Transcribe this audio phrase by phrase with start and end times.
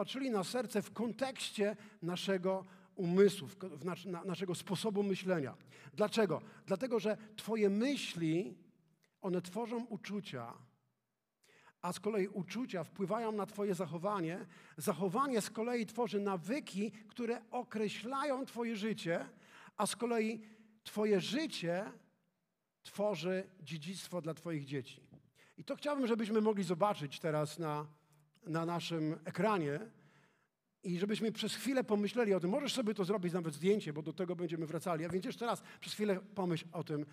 [0.00, 2.64] popatrzyli na serce w kontekście naszego
[2.94, 5.56] umysłu, w nasz, na, naszego sposobu myślenia.
[5.94, 6.42] Dlaczego?
[6.66, 8.54] Dlatego, że Twoje myśli,
[9.20, 10.54] one tworzą uczucia,
[11.82, 14.46] a z kolei uczucia wpływają na Twoje zachowanie.
[14.76, 19.28] Zachowanie z kolei tworzy nawyki, które określają Twoje życie,
[19.76, 20.40] a z kolei
[20.84, 21.92] Twoje życie
[22.82, 25.00] tworzy dziedzictwo dla Twoich dzieci.
[25.56, 27.86] I to chciałbym, żebyśmy mogli zobaczyć teraz na,
[28.42, 29.80] na naszym ekranie
[30.82, 32.50] i żebyśmy przez chwilę pomyśleli o tym.
[32.50, 35.04] Możesz sobie to zrobić, nawet zdjęcie, bo do tego będziemy wracali.
[35.04, 37.06] A więc jeszcze raz, przez chwilę pomyśl o tym.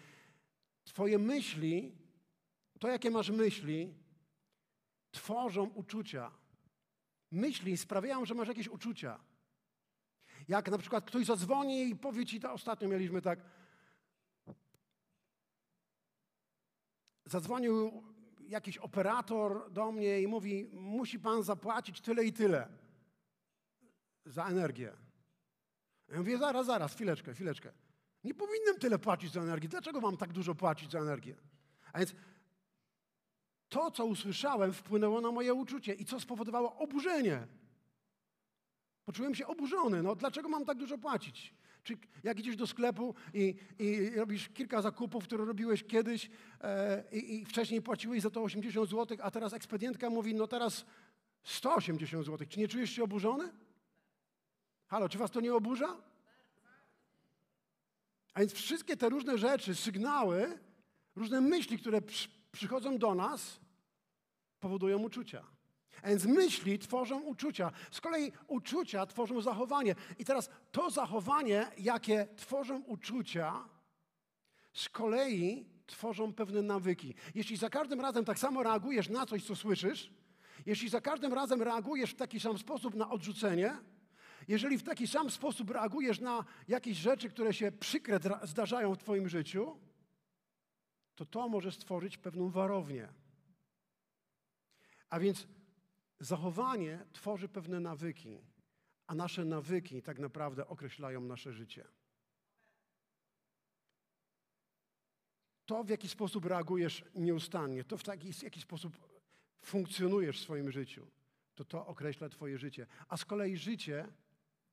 [0.84, 1.96] Twoje myśli,
[2.80, 3.94] to jakie masz myśli,
[5.12, 6.32] tworzą uczucia.
[7.32, 9.20] Myśli sprawiają, że masz jakieś uczucia.
[10.48, 13.40] Jak na przykład ktoś zadzwoni i powie ci, to ostatnio mieliśmy tak,
[17.26, 18.04] zadzwonił
[18.48, 22.68] jakiś operator do mnie i mówi, musi pan zapłacić tyle i tyle
[24.26, 24.94] za energię.
[26.10, 27.72] Ja mówię, zaraz, zaraz, chwileczkę, chwileczkę.
[28.24, 29.68] Nie powinienem tyle płacić za energię.
[29.68, 31.36] Dlaczego mam tak dużo płacić za energię?
[31.94, 32.16] A więc
[33.70, 37.48] to, co usłyszałem, wpłynęło na moje uczucie i co spowodowało oburzenie.
[39.06, 40.04] Poczułem się oburzony.
[40.04, 41.54] No, dlaczego mam tak dużo płacić?
[41.88, 46.30] Czy jak idziesz do sklepu i, i robisz kilka zakupów, które robiłeś kiedyś
[46.62, 50.86] e, i, i, wcześniej płaciłeś za to 80 zł, a teraz ekspedientka mówi, no teraz
[51.44, 52.48] 180 zł.
[52.50, 53.52] Czy nie czujesz się oburzony?
[54.88, 55.98] Halo, czy was to nie oburza?
[58.34, 60.60] A więc wszystkie te różne rzeczy, sygnały,
[61.16, 63.60] różne myśli, które przy, przychodzą do nas,
[64.60, 65.57] powodują uczucia.
[66.06, 67.72] Więc myśli tworzą uczucia.
[67.92, 69.96] Z kolei uczucia tworzą zachowanie.
[70.20, 73.70] I teraz to zachowanie, jakie tworzą uczucia,
[74.74, 77.14] z kolei tworzą pewne nawyki.
[77.36, 80.12] Jeśli za każdym razem tak samo reagujesz na coś, co słyszysz,
[80.66, 83.78] jeśli za każdym razem reagujesz w taki sam sposób na odrzucenie,
[84.48, 89.30] jeżeli w taki sam sposób reagujesz na jakieś rzeczy, które się przykre zdarzają w Twoim
[89.30, 89.78] życiu,
[91.16, 93.08] to to może stworzyć pewną warownię.
[95.10, 95.48] A więc
[96.20, 98.40] zachowanie tworzy pewne nawyki,
[99.08, 101.88] a nasze nawyki tak naprawdę określają nasze życie.
[105.66, 108.98] To, w jaki sposób reagujesz nieustannie, to w taki, jaki sposób
[109.62, 111.08] funkcjonujesz w swoim życiu,
[111.56, 112.88] to to określa Twoje życie.
[113.08, 114.08] A z kolei życie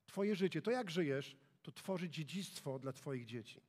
[0.05, 3.61] Twoje życie, to jak żyjesz, to tworzy dziedzictwo dla Twoich dzieci.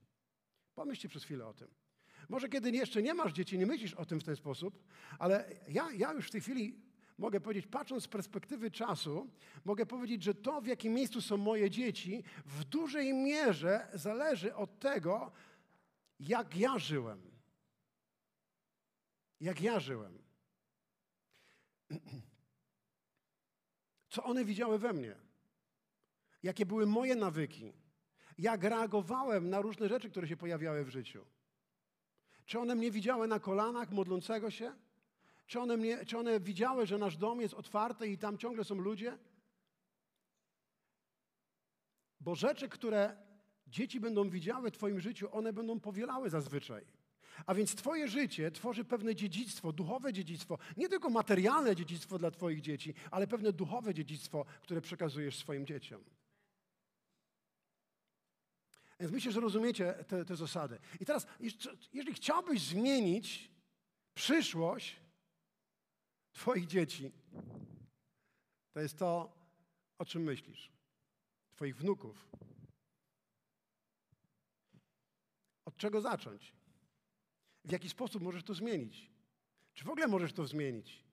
[0.75, 1.69] Pomyślcie przez chwilę o tym.
[2.29, 4.85] Może kiedy jeszcze nie masz dzieci, nie myślisz o tym w ten sposób,
[5.19, 6.86] ale ja, ja już w tej chwili
[7.19, 9.31] mogę powiedzieć, patrząc z perspektywy czasu,
[9.65, 14.79] mogę powiedzieć, że to, w jakim miejscu są moje dzieci, w dużej mierze zależy od
[14.79, 15.33] tego,
[16.21, 17.31] jak ja żyłem.
[19.41, 20.19] Jak ja żyłem.
[24.11, 25.27] Co one widziały we mnie
[26.47, 27.73] jakie były moje nawyki,
[28.39, 31.25] jak reagowałem na różne rzeczy, które się pojawiały w życiu.
[32.47, 34.73] Czy one mnie widziały na kolanach modlącego się?
[35.47, 38.75] Czy one, mnie, czy one widziały, że nasz dom jest otwarty i tam ciągle są
[38.75, 39.19] ludzie?
[42.21, 43.17] Bo rzeczy, które
[43.67, 46.85] dzieci będą widziały w Twoim życiu, one będą powielały zazwyczaj.
[47.47, 52.61] A więc Twoje życie tworzy pewne dziedzictwo, duchowe dziedzictwo, nie tylko materialne dziedzictwo dla Twoich
[52.61, 56.05] dzieci, ale pewne duchowe dziedzictwo, które przekazujesz swoim dzieciom.
[59.01, 60.79] Więc myślę, że rozumiecie te, te zasady.
[61.01, 61.27] I teraz,
[61.93, 63.51] jeżeli chciałbyś zmienić
[64.15, 64.97] przyszłość
[66.37, 67.13] Twoich dzieci,
[68.73, 69.33] to jest to,
[69.99, 70.73] o czym myślisz.
[71.51, 72.29] Twoich wnuków.
[75.65, 76.53] Od czego zacząć?
[77.65, 79.11] W jaki sposób możesz to zmienić?
[79.75, 81.05] Czy w ogóle możesz to zmienić?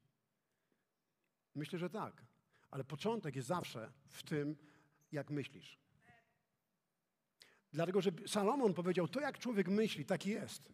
[1.55, 2.25] Myślę, że tak.
[2.71, 4.57] Ale początek jest zawsze w tym,
[5.11, 5.77] jak myślisz.
[7.71, 10.71] Dlatego, że Salomon powiedział, to jak człowiek myśli, taki jest.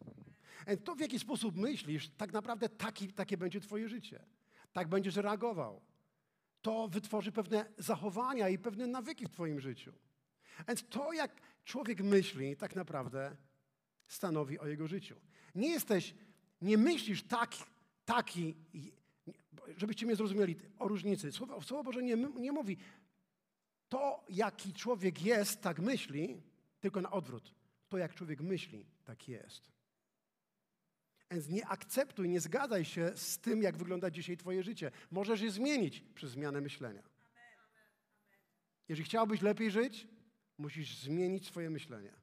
[0.83, 4.38] To w jaki sposób myślisz, tak naprawdę taki, takie będzie twoje życie.
[4.73, 5.81] Tak będziesz reagował.
[6.61, 9.93] To wytworzy pewne zachowania i pewne nawyki w twoim życiu.
[10.67, 11.31] Więc to, jak
[11.65, 13.35] człowiek myśli, tak naprawdę
[14.07, 15.15] stanowi o jego życiu.
[15.55, 16.15] Nie jesteś,
[16.61, 17.55] nie myślisz tak,
[18.05, 18.55] taki,
[19.77, 21.31] żebyście mnie zrozumieli o różnicy.
[21.31, 22.77] Słowo, Słowo Boże nie, nie mówi,
[23.89, 26.41] to jaki człowiek jest, tak myśli,
[26.79, 27.53] tylko na odwrót.
[27.89, 29.78] To, jak człowiek myśli, tak jest.
[31.31, 34.91] Więc nie akceptuj, nie zgadzaj się z tym, jak wygląda dzisiaj Twoje życie.
[35.11, 37.03] Możesz je zmienić przez zmianę myślenia.
[38.89, 40.07] Jeżeli chciałbyś lepiej żyć,
[40.57, 42.13] musisz zmienić swoje myślenie.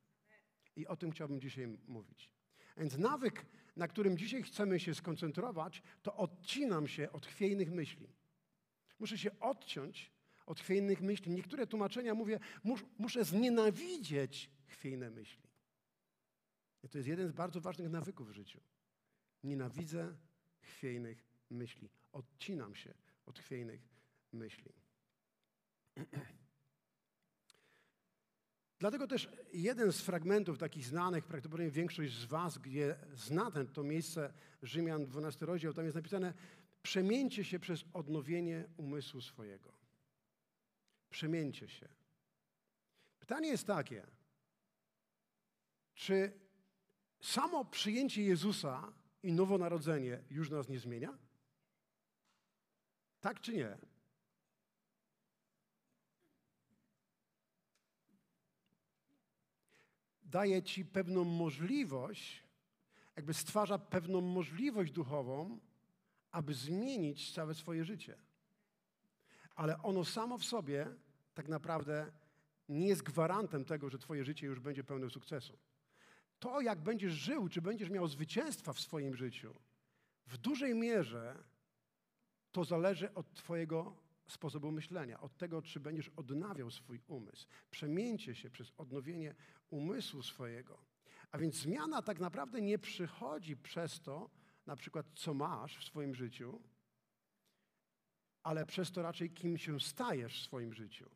[0.77, 2.31] I o tym chciałbym dzisiaj mówić.
[2.77, 8.09] Więc nawyk, na którym dzisiaj chcemy się skoncentrować, to odcinam się od chwiejnych myśli.
[8.99, 10.13] Muszę się odciąć
[10.47, 11.33] od chwiejnych myśli.
[11.33, 15.49] Niektóre tłumaczenia mówię, mus, muszę znienawidzieć chwiejne myśli.
[16.83, 18.61] I to jest jeden z bardzo ważnych nawyków w życiu.
[19.47, 20.17] Nienawidzę
[20.61, 21.89] chwiejnych myśli.
[22.13, 22.95] Odcinam się
[23.27, 23.81] od chwiejnych
[24.33, 24.73] myśli.
[28.79, 33.83] Dlatego też jeden z fragmentów takich znanych, prawdopodobnie większość z Was, gdzie zna ten, to
[33.83, 34.33] miejsce
[34.63, 36.35] Rzymian 12 rozdział, tam jest napisane
[36.83, 39.73] przemieńcie się przez odnowienie umysłu swojego.
[41.11, 41.89] Przemieńcie się.
[43.19, 44.07] Pytanie jest takie,
[45.95, 46.33] czy
[47.21, 48.93] samo przyjęcie Jezusa
[49.27, 51.19] i nowonarodzenie już nas nie zmienia?
[53.21, 53.77] Tak czy nie?
[60.37, 62.43] daje ci pewną możliwość,
[63.17, 65.59] jakby stwarza pewną możliwość duchową,
[66.31, 68.17] aby zmienić całe swoje życie.
[69.55, 70.87] Ale ono samo w sobie
[71.35, 72.13] tak naprawdę
[72.69, 75.59] nie jest gwarantem tego, że Twoje życie już będzie pełne sukcesu.
[76.39, 79.55] To, jak będziesz żył, czy będziesz miał zwycięstwa w swoim życiu,
[80.27, 81.45] w dużej mierze
[82.53, 83.97] to zależy od Twojego
[84.27, 87.47] sposobu myślenia, od tego, czy będziesz odnawiał swój umysł.
[87.71, 89.35] Przemieńcie się przez odnowienie
[89.71, 90.79] umysłu swojego.
[91.31, 94.31] A więc zmiana tak naprawdę nie przychodzi przez to,
[94.67, 96.63] na przykład, co masz w swoim życiu,
[98.43, 101.11] ale przez to raczej, kim się stajesz w swoim życiu.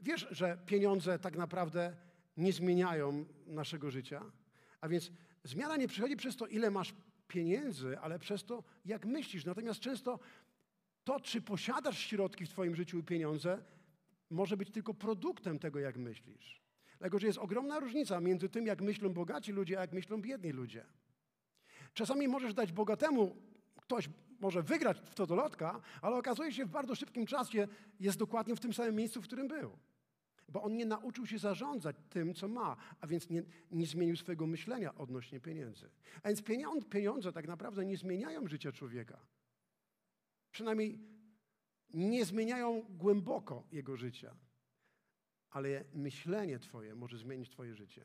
[0.00, 1.96] Wiesz, że pieniądze tak naprawdę
[2.36, 4.22] nie zmieniają naszego życia,
[4.80, 5.12] a więc
[5.44, 6.94] zmiana nie przychodzi przez to, ile masz
[7.28, 9.44] pieniędzy, ale przez to, jak myślisz.
[9.44, 10.18] Natomiast często
[11.04, 13.62] to, czy posiadasz środki w Twoim życiu i pieniądze,
[14.30, 16.62] może być tylko produktem tego, jak myślisz.
[16.98, 20.52] Dlatego, że jest ogromna różnica między tym, jak myślą bogaci ludzie, a jak myślą biedni
[20.52, 20.86] ludzie.
[21.94, 23.36] Czasami możesz dać bogatemu,
[23.76, 24.08] ktoś
[24.40, 27.68] może wygrać w to do lotka, ale okazuje się w bardzo szybkim czasie
[28.00, 29.78] jest dokładnie w tym samym miejscu, w którym był.
[30.52, 34.46] Bo on nie nauczył się zarządzać tym, co ma, a więc nie, nie zmienił swojego
[34.46, 35.90] myślenia odnośnie pieniędzy.
[36.22, 36.42] A więc
[36.90, 39.20] pieniądze tak naprawdę nie zmieniają życia człowieka.
[40.50, 40.98] Przynajmniej
[41.94, 44.36] nie zmieniają głęboko jego życia.
[45.50, 48.04] Ale myślenie Twoje może zmienić Twoje życie.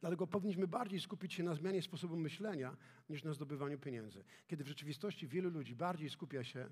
[0.00, 2.76] Dlatego powinniśmy bardziej skupić się na zmianie sposobu myślenia
[3.08, 4.24] niż na zdobywaniu pieniędzy.
[4.46, 6.68] Kiedy w rzeczywistości wielu ludzi bardziej skupia się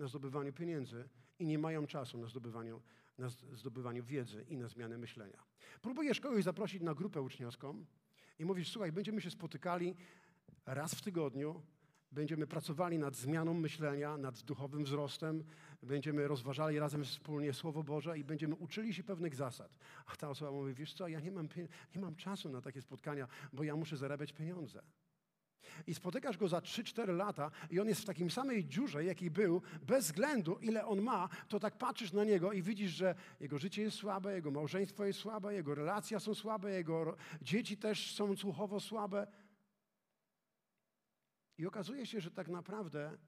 [0.00, 1.08] na zdobywaniu pieniędzy
[1.38, 2.82] i nie mają czasu na zdobywaniu,
[3.18, 5.42] na zdobywaniu wiedzy i na zmianę myślenia.
[5.82, 7.84] Próbujesz kogoś zaprosić na grupę uczniowską
[8.38, 9.96] i mówisz, słuchaj, będziemy się spotykali
[10.66, 11.62] raz w tygodniu
[12.12, 15.44] Będziemy pracowali nad zmianą myślenia, nad duchowym wzrostem,
[15.82, 19.78] będziemy rozważali razem wspólnie Słowo Boże i będziemy uczyli się pewnych zasad.
[20.06, 21.48] A ta osoba mówi, wiesz co, ja nie mam,
[21.94, 24.82] nie mam czasu na takie spotkania, bo ja muszę zarabiać pieniądze.
[25.86, 29.62] I spotykasz go za 3-4 lata i on jest w takim samej dziurze, jaki był,
[29.82, 33.82] bez względu ile on ma, to tak patrzysz na niego i widzisz, że jego życie
[33.82, 38.80] jest słabe, jego małżeństwo jest słabe, jego relacje są słabe, jego dzieci też są słuchowo
[38.80, 39.26] słabe.
[41.58, 43.18] I okazuje się, że tak naprawdę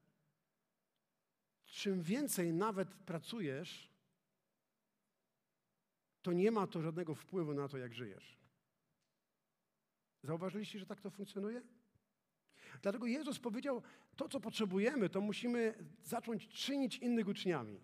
[1.65, 3.93] czym więcej nawet pracujesz,
[6.21, 8.37] to nie ma to żadnego wpływu na to, jak żyjesz.
[10.23, 11.61] Zauważyliście, że tak to funkcjonuje?
[12.81, 13.81] Dlatego Jezus powiedział,
[14.15, 17.79] to co potrzebujemy, to musimy zacząć czynić innych uczniami.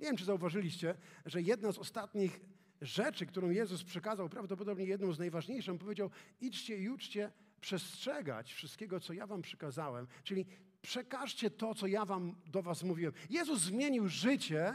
[0.00, 0.94] Nie wiem, czy zauważyliście,
[1.26, 2.40] że jedna z ostatnich
[2.80, 9.12] rzeczy, którą Jezus przekazał, prawdopodobnie jedną z najważniejszych, powiedział, idźcie i uczcie przestrzegać wszystkiego, co
[9.12, 10.46] ja wam przykazałem, czyli
[10.82, 13.12] przekażcie to, co ja wam do was mówiłem.
[13.30, 14.74] Jezus zmienił życie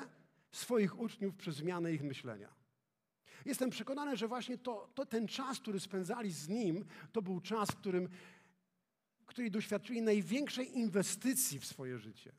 [0.52, 2.60] swoich uczniów przez zmianę ich myślenia.
[3.46, 7.72] Jestem przekonany, że właśnie to, to ten czas, który spędzali z Nim, to był czas,
[7.72, 8.10] w którym,
[9.30, 12.32] który doświadczyli największej inwestycji w swoje życie.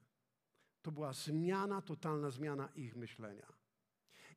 [0.82, 3.46] To była zmiana, totalna zmiana ich myślenia.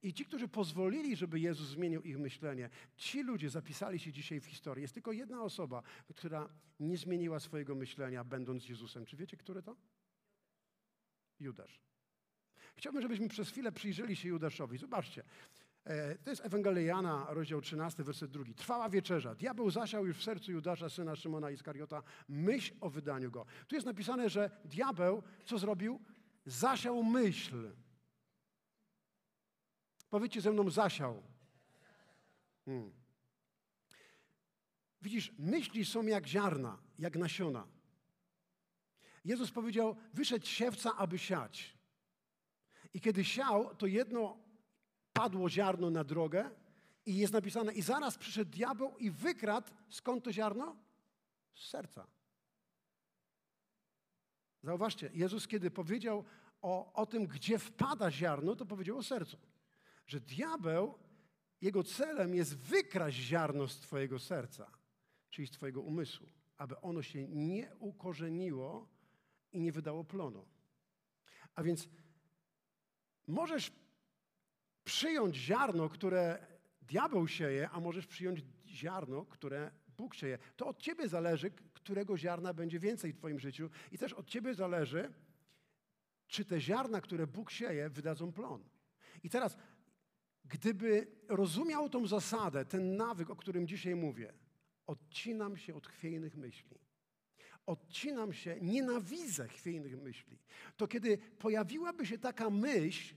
[0.03, 4.45] I ci, którzy pozwolili, żeby Jezus zmienił ich myślenie, ci ludzie zapisali się dzisiaj w
[4.45, 4.81] historii.
[4.81, 5.83] Jest tylko jedna osoba,
[6.15, 9.05] która nie zmieniła swojego myślenia, będąc Jezusem.
[9.05, 9.75] Czy wiecie, który to?
[11.39, 11.81] Judasz.
[12.75, 14.77] Chciałbym, żebyśmy przez chwilę przyjrzeli się Judaszowi.
[14.77, 15.24] Zobaczcie.
[15.86, 18.44] E, to jest Ewangelia Jana, rozdział 13, werset 2.
[18.56, 19.36] Trwała wieczerza.
[19.36, 23.46] Diabeł zasiał już w sercu Judasza, syna Szymona Iskariota, myśl o wydaniu go.
[23.68, 26.02] Tu jest napisane, że diabeł co zrobił?
[26.46, 27.72] Zasiał myśl.
[30.10, 31.24] Powiedzcie ze mną, zasiał.
[32.66, 32.92] Hmm.
[35.02, 37.68] Widzisz, myśli są jak ziarna, jak nasiona.
[39.25, 41.78] Jezus powiedział, wyszedł siewca, aby siać.
[42.94, 44.38] I kiedy siał, to jedno
[45.13, 46.50] padło ziarno na drogę
[47.05, 50.75] i jest napisane, i zaraz przyszedł diabeł i wykradł, skąd to ziarno?
[51.53, 52.08] Z serca.
[54.63, 56.24] Zauważcie, Jezus kiedy powiedział
[56.62, 59.38] o, o tym, gdzie wpada ziarno, to powiedział o sercu.
[60.08, 61.00] Że diabeł,
[61.62, 64.72] jego celem jest wykraść ziarno z twojego serca,
[65.29, 66.27] czyli z twojego umysłu,
[66.58, 68.89] aby ono się nie ukorzeniło
[69.51, 70.46] i nie wydało plonu.
[71.55, 71.89] A więc
[73.27, 73.72] możesz
[74.84, 76.48] przyjąć ziarno, które
[76.82, 80.38] diabeł sieje, a możesz przyjąć ziarno, które Bóg sieje.
[80.56, 84.54] To od ciebie zależy, którego ziarna będzie więcej w twoim życiu i też od ciebie
[84.54, 85.13] zależy,
[86.28, 88.63] czy te ziarna, które Bóg sieje, wydadzą plon.
[89.24, 89.58] I teraz,
[90.46, 94.34] gdyby rozumiał tą zasadę, ten nawyk, o którym dzisiaj mówię,
[94.88, 96.80] odcinam się od chwiejnych myśli.
[97.66, 100.40] Odcinam się, nienawidzę chwiejnych myśli.
[100.78, 103.16] To kiedy pojawiłaby się taka myśl,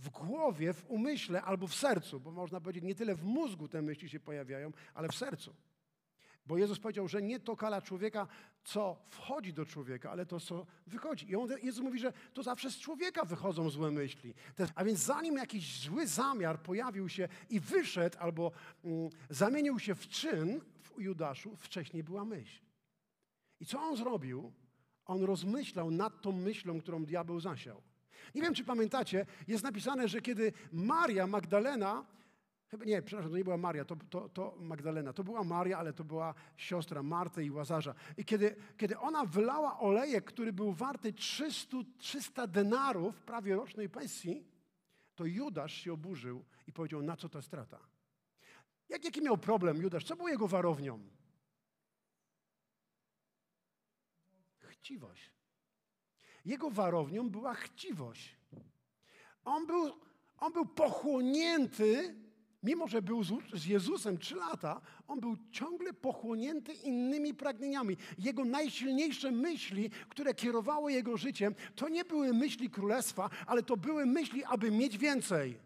[0.00, 3.82] w głowie, w umyśle albo w sercu, bo można powiedzieć, nie tyle w mózgu te
[3.82, 5.54] myśli się pojawiają, ale w sercu.
[6.46, 8.26] Bo Jezus powiedział, że nie to kala człowieka,
[8.64, 11.30] co wchodzi do człowieka, ale to, co wychodzi.
[11.30, 14.34] I on, Jezus mówi, że to zawsze z człowieka wychodzą złe myśli.
[14.74, 18.52] A więc zanim jakiś zły zamiar pojawił się i wyszedł albo
[18.84, 22.62] mm, zamienił się w czyn w Judaszu, wcześniej była myśl.
[23.60, 24.52] I co on zrobił?
[25.04, 27.82] On rozmyślał nad tą myślą, którą diabeł zasiał.
[28.34, 32.04] Nie wiem, czy pamiętacie, jest napisane, że kiedy Maria Magdalena,
[32.68, 35.92] chyba nie, przepraszam, to nie była Maria, to, to, to Magdalena, to była Maria, ale
[35.92, 37.94] to była siostra Marty i Łazarza.
[38.16, 44.44] I kiedy, kiedy ona wylała olejek, który był warty 300, 300 denarów, prawie rocznej pensji,
[45.14, 47.78] to Judasz się oburzył i powiedział, na co ta strata?
[48.88, 50.04] Jak, jaki miał problem Judasz?
[50.04, 51.00] Co było jego warownią?
[54.58, 55.39] Chciwość.
[56.44, 58.36] Jego warownią była chciwość.
[59.44, 59.92] On był,
[60.38, 62.14] on był pochłonięty,
[62.62, 63.22] mimo że był
[63.54, 67.96] z Jezusem trzy lata, on był ciągle pochłonięty innymi pragnieniami.
[68.18, 74.06] Jego najsilniejsze myśli, które kierowały jego życiem, to nie były myśli królestwa, ale to były
[74.06, 75.58] myśli, aby mieć więcej.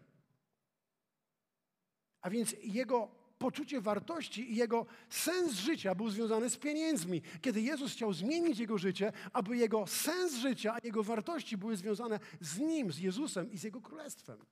[2.21, 7.21] A więc jego poczucie wartości i jego sens życia był związany z pieniędzmi.
[7.41, 12.59] Kiedy Jezus chciał zmienić jego życie, aby jego sens życia, jego wartości były związane z
[12.59, 14.45] nim, z Jezusem i z jego królestwem.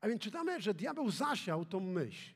[0.00, 2.34] A więc czytamy, że diabeł zasiał tą myśl.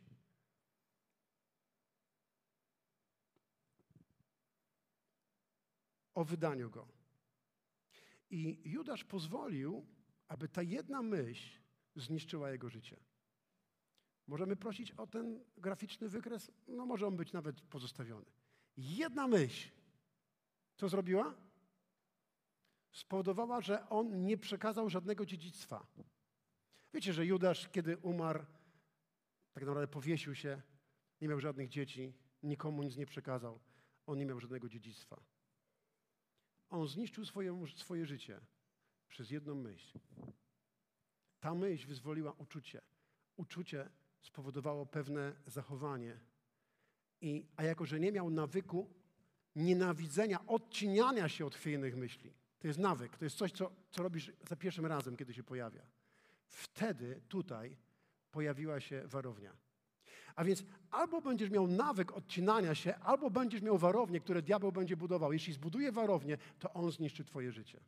[6.15, 6.89] O wydaniu go.
[8.31, 9.87] I Judasz pozwolił,
[10.29, 11.61] aby ta jedna myśl
[11.97, 13.10] zniszczyła jego życie.
[14.31, 16.51] Możemy prosić o ten graficzny wykres?
[16.69, 18.27] No może on być nawet pozostawiony.
[18.77, 19.71] Jedna myśl,
[20.77, 21.35] co zrobiła?
[22.93, 25.87] Spowodowała, że on nie przekazał żadnego dziedzictwa.
[26.95, 28.45] Wiecie, że Judasz, kiedy umarł,
[29.53, 30.63] tak naprawdę powiesił się,
[31.21, 33.61] nie miał żadnych dzieci, nikomu nic nie przekazał.
[34.07, 35.21] On nie miał żadnego dziedzictwa.
[36.69, 38.41] On zniszczył swoje, swoje życie
[39.09, 39.99] przez jedną myśl.
[41.41, 42.83] Ta myśl wyzwoliła uczucie.
[43.37, 46.21] Uczucie spowodowało pewne zachowanie.
[47.21, 48.91] I, a jako, że nie miał nawyku
[49.57, 54.33] nienawidzenia, odciniania się od chwiejnych myśli, to jest nawyk, to jest coś, co, co robisz
[54.49, 55.83] za pierwszym razem, kiedy się pojawia.
[56.47, 57.77] Wtedy tutaj
[58.31, 59.57] pojawiła się warownia.
[60.35, 64.97] A więc albo będziesz miał nawyk odcinania się, albo będziesz miał warownię, które diabeł będzie
[64.97, 65.33] budował.
[65.33, 67.81] Jeśli zbuduje warownię, to on zniszczy twoje życie.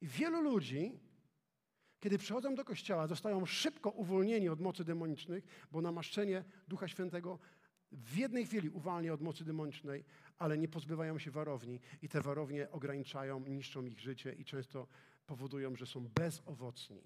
[0.00, 1.00] I wielu ludzi
[2.02, 7.38] kiedy przychodzą do kościoła, zostają szybko uwolnieni od mocy demonicznych, bo namaszczenie Ducha Świętego
[7.92, 10.04] w jednej chwili uwalnia od mocy demonicznej,
[10.38, 14.86] ale nie pozbywają się warowni i te warownie ograniczają, niszczą ich życie i często
[15.26, 17.02] powodują, że są bezowocni.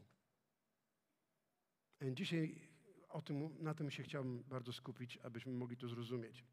[2.02, 2.68] Dzisiaj
[3.08, 6.44] o tym, na tym się chciałbym bardzo skupić, abyśmy mogli to zrozumieć.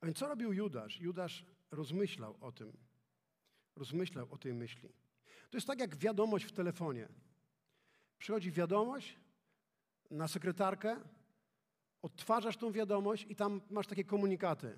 [0.00, 1.00] A więc co robił Judasz?
[1.00, 2.72] Judasz rozmyślał o tym.
[3.76, 5.01] Rozmyślał o tej myśli.
[5.52, 7.08] To jest tak jak wiadomość w telefonie.
[8.18, 9.16] Przychodzi wiadomość
[10.10, 10.96] na sekretarkę,
[12.02, 14.76] odtwarzasz tą wiadomość i tam masz takie komunikaty.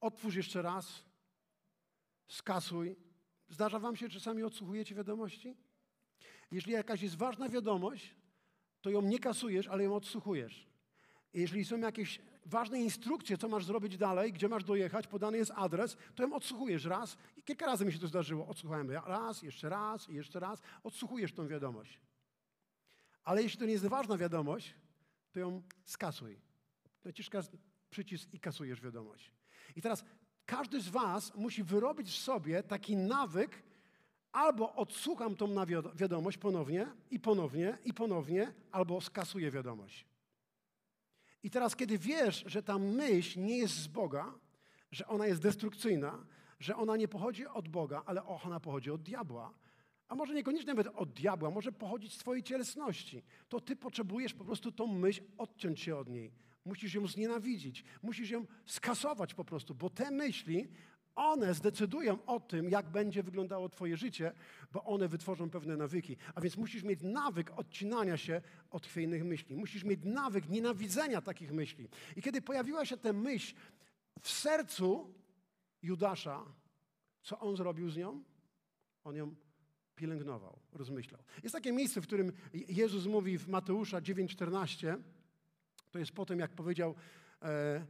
[0.00, 1.04] Otwórz jeszcze raz,
[2.28, 2.96] skasuj.
[3.48, 5.56] Zdarza wam się, czasami odsłuchujecie wiadomości?
[6.50, 8.14] Jeśli jakaś jest ważna wiadomość,
[8.80, 10.66] to ją nie kasujesz, ale ją odsłuchujesz.
[11.32, 15.96] Jeśli są jakieś ważne instrukcje, co masz zrobić dalej, gdzie masz dojechać, podany jest adres,
[16.14, 18.46] to ją odsłuchujesz raz i kilka razy mi się to zdarzyło.
[18.46, 20.62] Odsłuchałem raz, jeszcze raz i jeszcze raz.
[20.82, 22.00] Odsłuchujesz tą wiadomość.
[23.24, 24.74] Ale jeśli to nie jest ważna wiadomość,
[25.32, 26.40] to ją skasuj.
[27.04, 27.46] Naciskasz
[27.90, 29.32] przycisk i kasujesz wiadomość.
[29.76, 30.04] I teraz
[30.46, 33.62] każdy z was musi wyrobić w sobie taki nawyk,
[34.32, 35.54] albo odsłucham tą
[35.94, 40.06] wiadomość ponownie i ponownie i ponownie, albo skasuję wiadomość.
[41.44, 44.34] I teraz, kiedy wiesz, że ta myśl nie jest z Boga,
[44.92, 46.26] że ona jest destrukcyjna,
[46.60, 49.54] że ona nie pochodzi od Boga, ale ona pochodzi od diabła.
[50.08, 53.22] A może niekoniecznie nawet od diabła, może pochodzić z Twojej cielesności.
[53.48, 56.32] To Ty potrzebujesz po prostu tą myśl odciąć się od niej.
[56.64, 60.68] Musisz ją znienawidzić, musisz ją skasować po prostu, bo te myśli,
[61.16, 64.32] one zdecydują o tym, jak będzie wyglądało Twoje życie,
[64.72, 66.16] bo one wytworzą pewne nawyki.
[66.34, 69.56] A więc musisz mieć nawyk odcinania się od chwiejnych myśli.
[69.56, 71.88] Musisz mieć nawyk nienawidzenia takich myśli.
[72.16, 73.54] I kiedy pojawiła się ta myśl
[74.20, 75.14] w sercu
[75.82, 76.44] Judasza,
[77.22, 78.22] co on zrobił z nią?
[79.04, 79.34] On ją
[79.96, 81.22] pielęgnował, rozmyślał.
[81.42, 84.96] Jest takie miejsce, w którym Jezus mówi w Mateusza 9,14,
[85.90, 86.94] to jest po tym, jak powiedział,
[87.42, 87.86] e,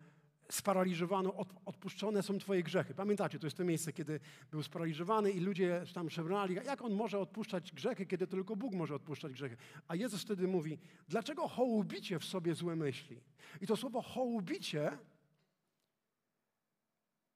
[0.48, 2.94] sparaliżowano, od, odpuszczone są Twoje grzechy.
[2.94, 4.20] Pamiętacie, to jest to miejsce, kiedy
[4.50, 8.94] był sparaliżowany i ludzie tam szemrali, jak on może odpuszczać grzechy, kiedy tylko Bóg może
[8.94, 9.56] odpuszczać grzechy.
[9.88, 13.20] A Jezus wtedy mówi, dlaczego hołubicie w sobie złe myśli?
[13.60, 14.98] I to słowo hołubicie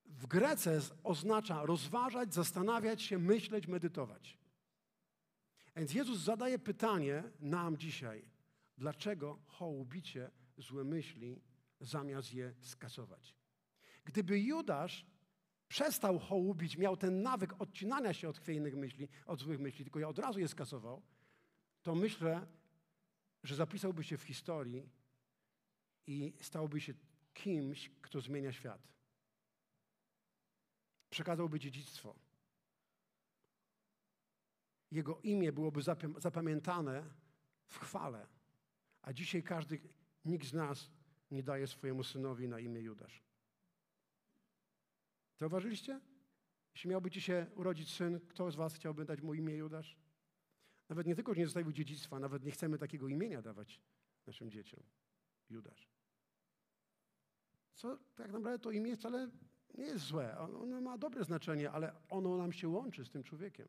[0.06, 4.38] w Grece oznacza rozważać, zastanawiać się, myśleć, medytować.
[5.76, 8.24] Więc Jezus zadaje pytanie nam dzisiaj,
[8.78, 11.40] dlaczego hołubicie złe myśli
[11.80, 13.34] zamiast je skasować.
[14.04, 15.06] Gdyby Judasz
[15.68, 20.08] przestał hołubić, miał ten nawyk odcinania się od chwiejnych myśli, od złych myśli, tylko ja
[20.08, 21.02] od razu je skasował,
[21.82, 22.46] to myślę,
[23.42, 24.90] że zapisałby się w historii
[26.06, 26.94] i stałby się
[27.34, 28.88] kimś, kto zmienia świat.
[31.10, 32.14] Przekazałby dziedzictwo.
[34.90, 35.82] Jego imię byłoby
[36.18, 37.04] zapamiętane
[37.66, 38.26] w chwale.
[39.02, 39.80] A dzisiaj każdy,
[40.24, 40.90] nikt z nas
[41.30, 43.22] nie daje swojemu synowi na imię Judasz.
[45.40, 46.00] Zauważyliście?
[46.74, 49.96] Jeśli miałby ci się urodzić syn, kto z was chciałby dać mu imię Judasz?
[50.88, 53.80] Nawet nie tylko, że nie zostawił dziedzictwa, nawet nie chcemy takiego imienia dawać
[54.26, 54.82] naszym dzieciom.
[55.50, 55.88] Judasz.
[57.74, 59.30] Co tak naprawdę to imię wcale
[59.74, 60.38] nie jest złe.
[60.38, 63.68] Ono ma dobre znaczenie, ale ono nam się łączy z tym człowiekiem.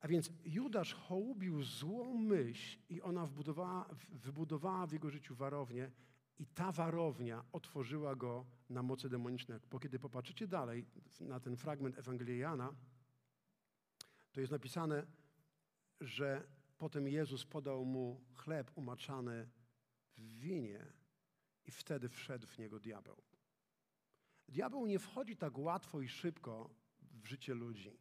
[0.00, 5.90] A więc Judasz hołubił złą myśl i ona wbudowała, wybudowała w jego życiu warownię
[6.38, 9.60] i ta warownia otworzyła go na moce demoniczne.
[9.70, 10.86] Bo kiedy popatrzycie dalej
[11.20, 12.74] na ten fragment Ewangelii Jana,
[14.32, 15.06] to jest napisane,
[16.00, 19.48] że potem Jezus podał mu chleb umaczany
[20.16, 20.92] w winie
[21.66, 23.16] i wtedy wszedł w niego diabeł.
[24.48, 27.98] Diabeł nie wchodzi tak łatwo i szybko w życie ludzi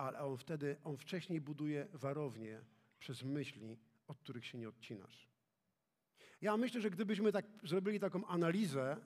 [0.00, 2.60] ale on wtedy, on wcześniej buduje warownię
[2.98, 5.28] przez myśli, od których się nie odcinasz.
[6.40, 8.96] Ja myślę, że gdybyśmy tak zrobili taką analizę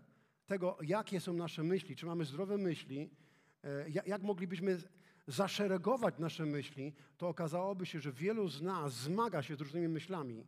[0.46, 3.10] tego, jakie są nasze myśli, czy mamy zdrowe myśli,
[3.64, 4.78] e, jak moglibyśmy
[5.26, 10.46] zaszeregować nasze myśli, to okazałoby się, że wielu z nas zmaga się z różnymi myślami,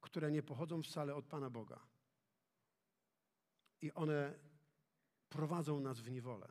[0.00, 1.80] które nie pochodzą wcale od Pana Boga.
[3.82, 4.38] I one
[5.28, 6.48] prowadzą nas w niewolę.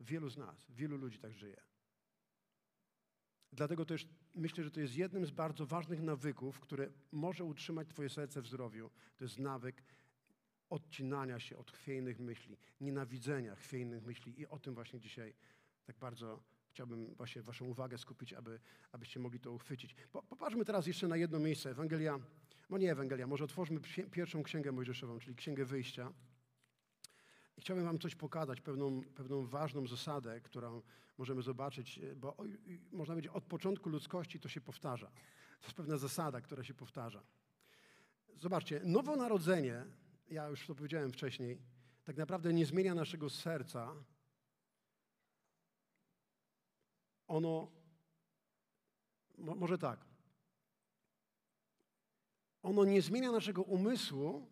[0.00, 1.71] Wielu z nas, wielu ludzi tak żyje.
[3.52, 8.08] Dlatego też myślę, że to jest jednym z bardzo ważnych nawyków, które może utrzymać Twoje
[8.08, 8.90] serce w zdrowiu.
[9.16, 9.82] To jest nawyk
[10.70, 15.34] odcinania się od chwiejnych myśli, nienawidzenia chwiejnych myśli i o tym właśnie dzisiaj
[15.84, 18.60] tak bardzo chciałbym właśnie Waszą uwagę skupić, aby,
[18.92, 19.94] abyście mogli to uchwycić.
[20.12, 21.70] Popatrzmy teraz jeszcze na jedno miejsce.
[21.70, 22.18] Ewangelia,
[22.70, 26.12] no nie Ewangelia, może otwórzmy pierwszą księgę mojżeszową, czyli księgę wyjścia.
[27.56, 30.82] I chciałbym Wam coś pokazać, pewną, pewną ważną zasadę, którą
[31.18, 32.36] możemy zobaczyć, e, bo
[32.92, 35.06] można powiedzieć, od początku ludzkości to się powtarza.
[35.60, 37.22] To jest pewna zasada, która się powtarza.
[38.36, 39.84] Zobaczcie, nowonarodzenie,
[40.30, 41.58] ja już to powiedziałem wcześniej,
[42.04, 43.94] tak naprawdę nie zmienia naszego serca.
[47.28, 47.70] Ono,
[49.38, 50.04] może tak,
[52.62, 54.51] ono nie zmienia naszego umysłu,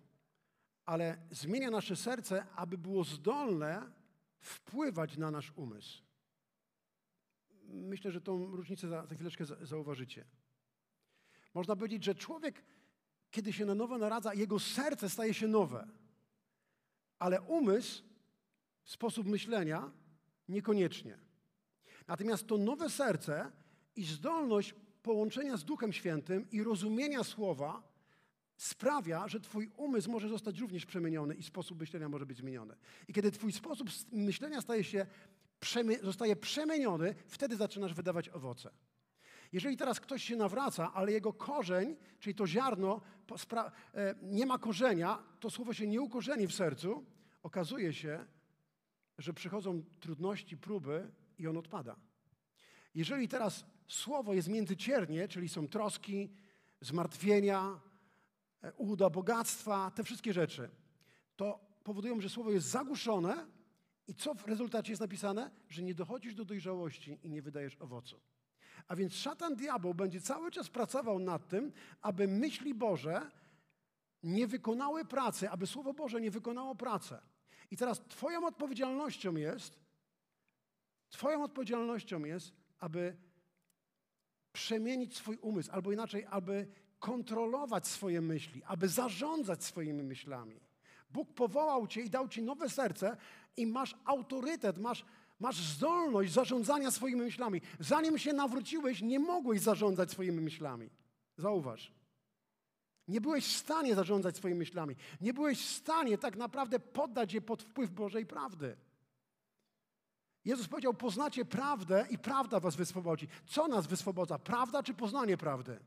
[0.90, 3.90] ale zmienia nasze serce, aby było zdolne
[4.38, 6.02] wpływać na nasz umysł.
[7.64, 10.24] Myślę, że tą różnicę za, za chwileczkę zauważycie.
[11.54, 12.64] Można powiedzieć, że człowiek,
[13.30, 15.88] kiedy się na nowo naradza, jego serce staje się nowe,
[17.18, 18.04] ale umysł,
[18.84, 19.90] sposób myślenia
[20.48, 21.18] niekoniecznie.
[22.06, 23.52] Natomiast to nowe serce
[23.96, 27.89] i zdolność połączenia z Duchem Świętym i rozumienia słowa
[28.60, 32.76] sprawia, że Twój umysł może zostać również przemieniony i sposób myślenia może być zmieniony.
[33.08, 35.06] I kiedy Twój sposób myślenia staje się,
[36.02, 38.70] zostaje przemieniony, wtedy zaczynasz wydawać owoce.
[39.52, 43.00] Jeżeli teraz ktoś się nawraca, ale jego korzeń, czyli to ziarno,
[43.94, 47.04] e, nie ma korzenia, to słowo się nie ukorzeni w sercu,
[47.42, 48.26] okazuje się,
[49.18, 51.96] że przychodzą trudności, próby i on odpada.
[52.94, 56.30] Jeżeli teraz słowo jest międzyciernie, czyli są troski,
[56.80, 57.80] zmartwienia,
[58.76, 60.70] uda, bogactwa, te wszystkie rzeczy,
[61.36, 63.46] to powodują, że słowo jest zagłuszone
[64.06, 65.50] i co w rezultacie jest napisane?
[65.68, 68.20] Że nie dochodzisz do dojrzałości i nie wydajesz owocu.
[68.88, 73.30] A więc szatan diabeł będzie cały czas pracował nad tym, aby myśli Boże
[74.22, 77.18] nie wykonały pracy, aby Słowo Boże nie wykonało pracy.
[77.70, 79.80] I teraz Twoją odpowiedzialnością jest,
[81.10, 83.16] Twoją odpowiedzialnością jest, aby
[84.52, 86.68] przemienić swój umysł, albo inaczej, aby
[87.00, 90.60] kontrolować swoje myśli, aby zarządzać swoimi myślami.
[91.10, 93.16] Bóg powołał Cię i dał Ci nowe serce
[93.56, 95.04] i masz autorytet, masz,
[95.40, 97.60] masz zdolność zarządzania swoimi myślami.
[97.80, 100.90] Zanim się nawróciłeś, nie mogłeś zarządzać swoimi myślami.
[101.36, 101.92] Zauważ.
[103.08, 104.96] Nie byłeś w stanie zarządzać swoimi myślami.
[105.20, 108.76] Nie byłeś w stanie tak naprawdę poddać je pod wpływ Bożej prawdy.
[110.44, 113.28] Jezus powiedział: Poznacie prawdę i prawda was wyswobodzi.
[113.46, 114.38] Co nas wyswobodza?
[114.38, 115.80] Prawda czy poznanie prawdy?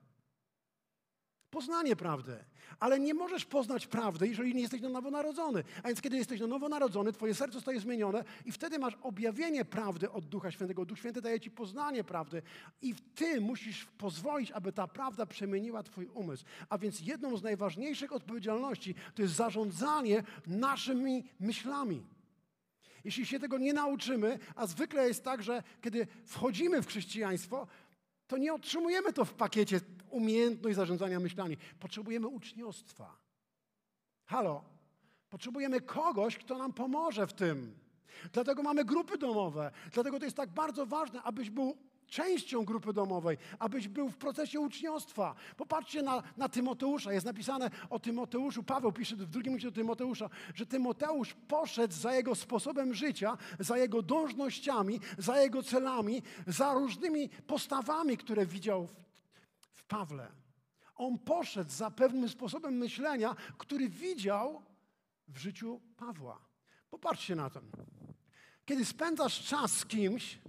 [1.53, 2.43] Poznanie prawdy.
[2.79, 5.63] Ale nie możesz poznać prawdy, jeżeli nie jesteś na nowo narodzony.
[5.83, 9.65] A więc kiedy jesteś na nowo narodzony, twoje serce zostaje zmienione i wtedy masz objawienie
[9.65, 10.85] prawdy od Ducha Świętego.
[10.85, 12.41] Duch Święty daje ci poznanie prawdy
[12.81, 16.45] i ty musisz pozwolić, aby ta prawda przemieniła twój umysł.
[16.69, 22.03] A więc jedną z najważniejszych odpowiedzialności to jest zarządzanie naszymi myślami.
[23.03, 27.67] Jeśli się tego nie nauczymy, a zwykle jest tak, że kiedy wchodzimy w chrześcijaństwo,
[28.27, 29.81] to nie otrzymujemy to w pakiecie
[30.13, 31.57] umiejętność zarządzania myślami.
[31.79, 33.17] Potrzebujemy uczniostwa.
[34.25, 34.63] Halo,
[35.29, 37.75] potrzebujemy kogoś, kto nam pomoże w tym.
[38.33, 39.71] Dlatego mamy grupy domowe.
[39.91, 44.59] Dlatego to jest tak bardzo ważne, abyś był częścią grupy domowej, abyś był w procesie
[44.59, 45.35] uczniostwa.
[45.57, 47.13] Popatrzcie na, na Tymoteusza.
[47.13, 48.63] Jest napisane o Tymoteuszu.
[48.63, 53.77] Paweł pisze w drugim liście do Tymoteusza, że Tymoteusz poszedł za jego sposobem życia, za
[53.77, 59.02] jego dążnościami, za jego celami, za różnymi postawami, które widział w,
[59.93, 60.31] Pawle.
[60.95, 64.63] On poszedł za pewnym sposobem myślenia, który widział
[65.27, 66.45] w życiu Pawła.
[66.89, 67.61] Popatrzcie na to.
[68.65, 70.39] Kiedy spędzasz czas z kimś,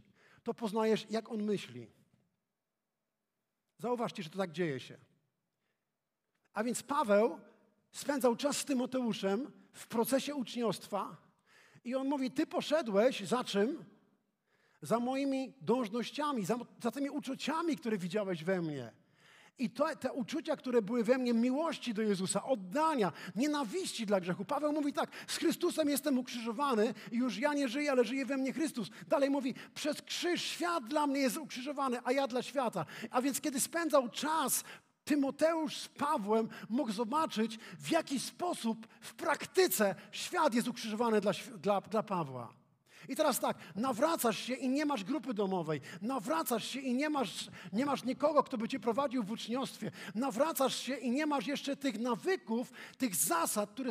[0.42, 1.90] to poznajesz, jak on myśli.
[3.78, 4.98] Zauważcie, że to tak dzieje się.
[6.52, 7.40] A więc Paweł
[7.92, 11.16] spędzał czas z Tymoteuszem w procesie uczniostwa
[11.84, 13.84] i on mówi, ty poszedłeś za czym?
[14.82, 19.03] Za moimi dążnościami, za, za tymi uczuciami, które widziałeś we mnie.
[19.58, 24.44] I to, te uczucia, które były we mnie miłości do Jezusa, oddania, nienawiści dla grzechu.
[24.44, 28.36] Paweł mówi tak, z Chrystusem jestem ukrzyżowany i już ja nie żyję, ale żyje we
[28.36, 28.88] mnie Chrystus.
[29.08, 32.86] Dalej mówi, przez krzyż świat dla mnie jest ukrzyżowany, a ja dla świata.
[33.10, 34.64] A więc kiedy spędzał czas
[35.04, 41.80] Tymoteusz z Pawłem mógł zobaczyć, w jaki sposób w praktyce świat jest ukrzyżowany dla, dla,
[41.80, 42.63] dla Pawła.
[43.08, 45.80] I teraz tak, nawracasz się i nie masz grupy domowej.
[46.02, 49.90] Nawracasz się i nie masz, nie masz nikogo, kto by cię prowadził w uczniostwie.
[50.14, 53.90] Nawracasz się i nie masz jeszcze tych nawyków, tych zasad, które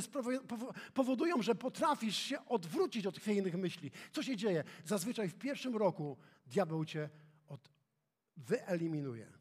[0.93, 3.91] powodują, że potrafisz się odwrócić od chwiejnych myśli.
[4.11, 4.63] Co się dzieje?
[4.85, 7.09] Zazwyczaj w pierwszym roku diabeł cię
[7.47, 7.69] od,
[8.37, 9.33] wyeliminuje.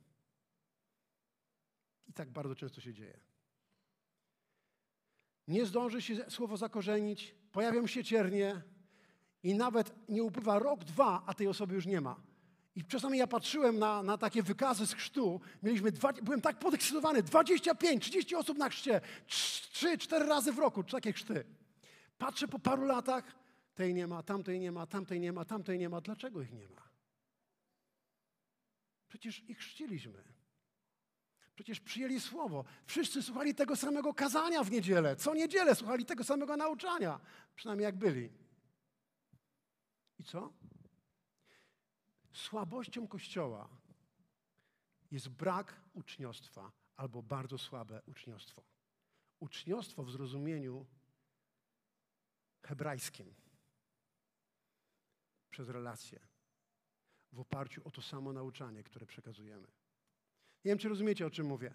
[2.07, 3.21] I tak bardzo często się dzieje.
[5.49, 8.63] Nie zdąży się słowo zakorzenić, pojawią się ciernie,
[9.43, 12.17] i nawet nie upływa rok, dwa, a tej osoby już nie ma.
[12.77, 15.41] I czasami ja patrzyłem na, na takie wykazy z chrztu.
[15.63, 17.23] Mieliśmy dwa, byłem tak podekscytowany.
[17.23, 19.01] 25, 30 osób na chrzcie.
[19.27, 21.45] 3, 4 razy w roku takie chrzty.
[22.19, 23.25] Patrzę po paru latach.
[23.75, 26.01] Tej nie ma, tamtej nie ma, tamtej nie ma, tamtej nie ma.
[26.01, 26.83] Dlaczego ich nie ma?
[29.09, 30.23] Przecież ich chrzciliśmy.
[31.55, 32.65] Przecież przyjęli słowo.
[32.87, 35.17] Wszyscy słuchali tego samego kazania w niedzielę.
[35.17, 37.21] Co niedzielę słuchali tego samego nauczania.
[37.57, 38.31] Przynajmniej jak byli.
[40.23, 40.53] I co?
[42.33, 43.69] Słabością Kościoła
[45.11, 48.63] jest brak uczniostwa albo bardzo słabe uczniostwo.
[49.41, 50.87] Uczniostwo w zrozumieniu
[52.63, 53.35] hebrajskim
[55.51, 56.21] przez relacje
[57.33, 59.67] w oparciu o to samo nauczanie, które przekazujemy.
[60.65, 61.75] Nie wiem, czy rozumiecie, o czym mówię.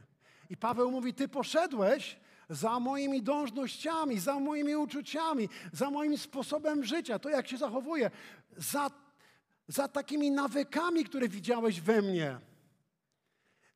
[0.49, 7.19] I Paweł mówi: Ty poszedłeś za moimi dążnościami, za moimi uczuciami, za moim sposobem życia,
[7.19, 8.11] to jak się zachowuję,
[8.57, 8.91] za,
[9.67, 12.39] za takimi nawykami, które widziałeś we mnie.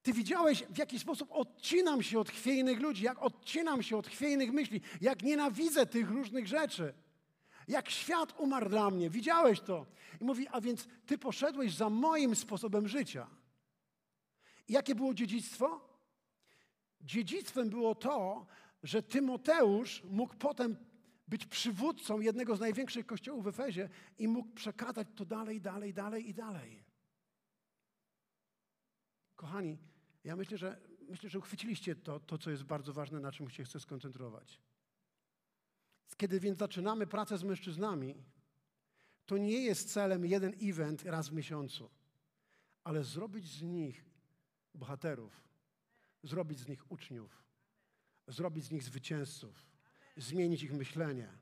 [0.03, 4.51] Ty widziałeś, w jaki sposób odcinam się od chwiejnych ludzi, jak odcinam się od chwiejnych
[4.51, 6.93] myśli, jak nienawidzę tych różnych rzeczy.
[7.67, 9.09] Jak świat umarł dla mnie.
[9.09, 9.85] Widziałeś to.
[10.21, 13.27] I mówi, a więc ty poszedłeś za moim sposobem życia.
[14.67, 15.91] I jakie było dziedzictwo?
[17.01, 18.45] Dziedzictwem było to,
[18.83, 20.75] że Tymoteusz mógł potem
[21.27, 26.29] być przywódcą jednego z największych kościołów w Efezie i mógł przekazać to dalej, dalej, dalej
[26.29, 26.83] i dalej.
[29.35, 29.77] Kochani,
[30.23, 33.63] ja myślę, że, myślę, że uchwyciliście to, to, co jest bardzo ważne, na czym się
[33.63, 34.61] chcę skoncentrować.
[36.17, 38.15] Kiedy więc zaczynamy pracę z mężczyznami,
[39.25, 41.89] to nie jest celem jeden event raz w miesiącu,
[42.83, 44.05] ale zrobić z nich
[44.73, 45.43] bohaterów,
[46.23, 47.43] zrobić z nich uczniów,
[48.27, 49.65] zrobić z nich zwycięzców,
[50.17, 51.37] zmienić ich myślenie.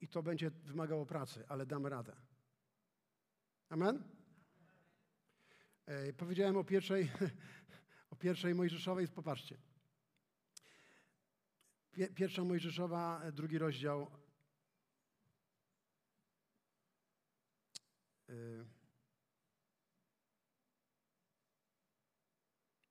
[0.00, 2.16] I to będzie wymagało pracy, ale damy radę.
[3.68, 4.04] Amen?
[5.86, 7.10] E, powiedziałem o pierwszej,
[8.10, 9.58] o pierwszej Mojżeszowej, popatrzcie.
[12.14, 14.10] Pierwsza Mojżeszowa, drugi rozdział.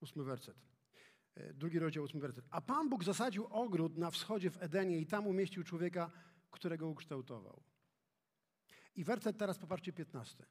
[0.01, 0.57] Ósmy werset.
[1.35, 2.45] Yy, drugi rozdział, ósmy werset.
[2.49, 6.11] A Pan Bóg zasadził ogród na wschodzie w Edenie i tam umieścił człowieka,
[6.51, 7.63] którego ukształtował.
[8.95, 10.45] I werset teraz popatrzcie, piętnasty.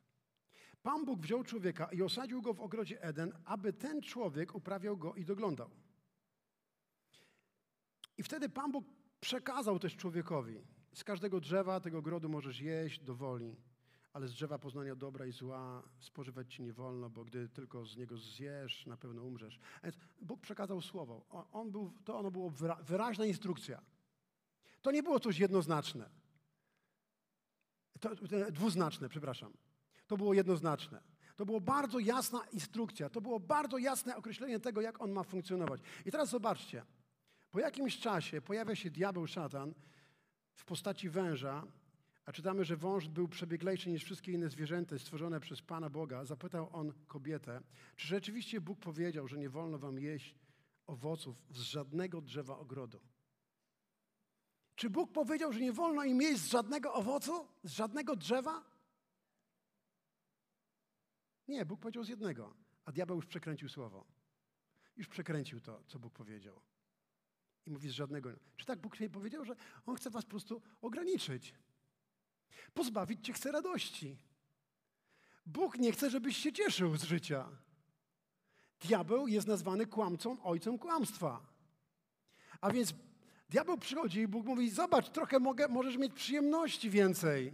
[0.82, 5.14] Pan Bóg wziął człowieka i osadził go w ogrodzie Eden, aby ten człowiek uprawiał go
[5.14, 5.70] i doglądał.
[8.18, 8.84] I wtedy Pan Bóg
[9.20, 13.56] przekazał też człowiekowi: Z każdego drzewa tego ogrodu możesz jeść do woli,
[14.12, 17.96] ale z drzewa poznania dobra i zła spożywać ci nie wolno, bo gdy tylko z
[17.96, 19.60] niego zjesz, na pewno umrzesz.
[19.82, 21.46] A więc Bóg przekazał słowo.
[21.52, 23.82] On był, to ono było wyraźna instrukcja.
[24.82, 26.10] To nie było coś jednoznaczne.
[28.00, 28.10] To,
[28.50, 29.52] dwuznaczne, przepraszam.
[30.06, 31.02] To było jednoznaczne.
[31.36, 33.10] To było bardzo jasna instrukcja.
[33.10, 35.80] To było bardzo jasne określenie tego, jak on ma funkcjonować.
[36.06, 36.84] I teraz zobaczcie.
[37.50, 39.74] Po jakimś czasie pojawia się diabeł szatan
[40.54, 41.66] w postaci węża,
[42.24, 46.24] a czytamy, że wąż był przebieglejszy niż wszystkie inne zwierzęta stworzone przez Pana Boga.
[46.24, 47.62] Zapytał on kobietę,
[47.96, 50.34] czy rzeczywiście Bóg powiedział, że nie wolno wam jeść
[50.86, 53.00] owoców z żadnego drzewa ogrodu.
[54.74, 58.64] Czy Bóg powiedział, że nie wolno im jeść z żadnego owocu, z żadnego drzewa?
[61.48, 62.54] Nie, Bóg powiedział z jednego,
[62.84, 64.06] a diabeł już przekręcił słowo.
[64.96, 66.60] Już przekręcił to, co Bóg powiedział.
[67.66, 68.30] I mówi z żadnego.
[68.56, 69.56] Czy tak Bóg nie powiedział, że
[69.86, 71.54] On chce was po prostu ograniczyć?
[72.74, 74.18] Pozbawić cię chce radości.
[75.46, 77.48] Bóg nie chce, żebyś się cieszył z życia.
[78.80, 81.40] Diabeł jest nazwany kłamcą, ojcem kłamstwa.
[82.60, 82.94] A więc
[83.48, 87.52] diabeł przychodzi i Bóg mówi: Zobacz, trochę mogę, możesz mieć przyjemności więcej.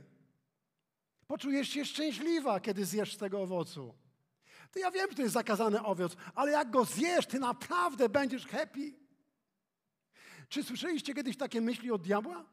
[1.27, 3.95] Poczujesz się szczęśliwa, kiedy zjesz z tego owocu.
[4.73, 8.47] To ja wiem, że to jest zakazany owoc, ale jak go zjesz, ty naprawdę będziesz
[8.47, 8.95] happy.
[10.49, 12.45] Czy słyszeliście kiedyś takie myśli od diabła?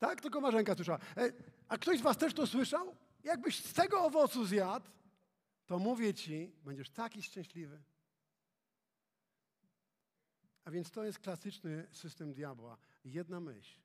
[0.00, 0.20] Tak?
[0.20, 0.98] Tylko Marzenka słyszała.
[1.16, 1.32] E,
[1.68, 2.96] a ktoś z was też to słyszał?
[3.24, 4.90] Jakbyś z tego owocu zjadł,
[5.66, 7.82] to mówię ci, będziesz taki szczęśliwy.
[10.64, 12.78] A więc to jest klasyczny system diabła.
[13.04, 13.80] Jedna myśl.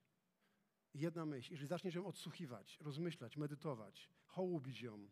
[0.93, 1.51] Jedna myśl.
[1.51, 5.09] Jeżeli zaczniesz ją odsłuchiwać, rozmyślać, medytować, hołubić ją,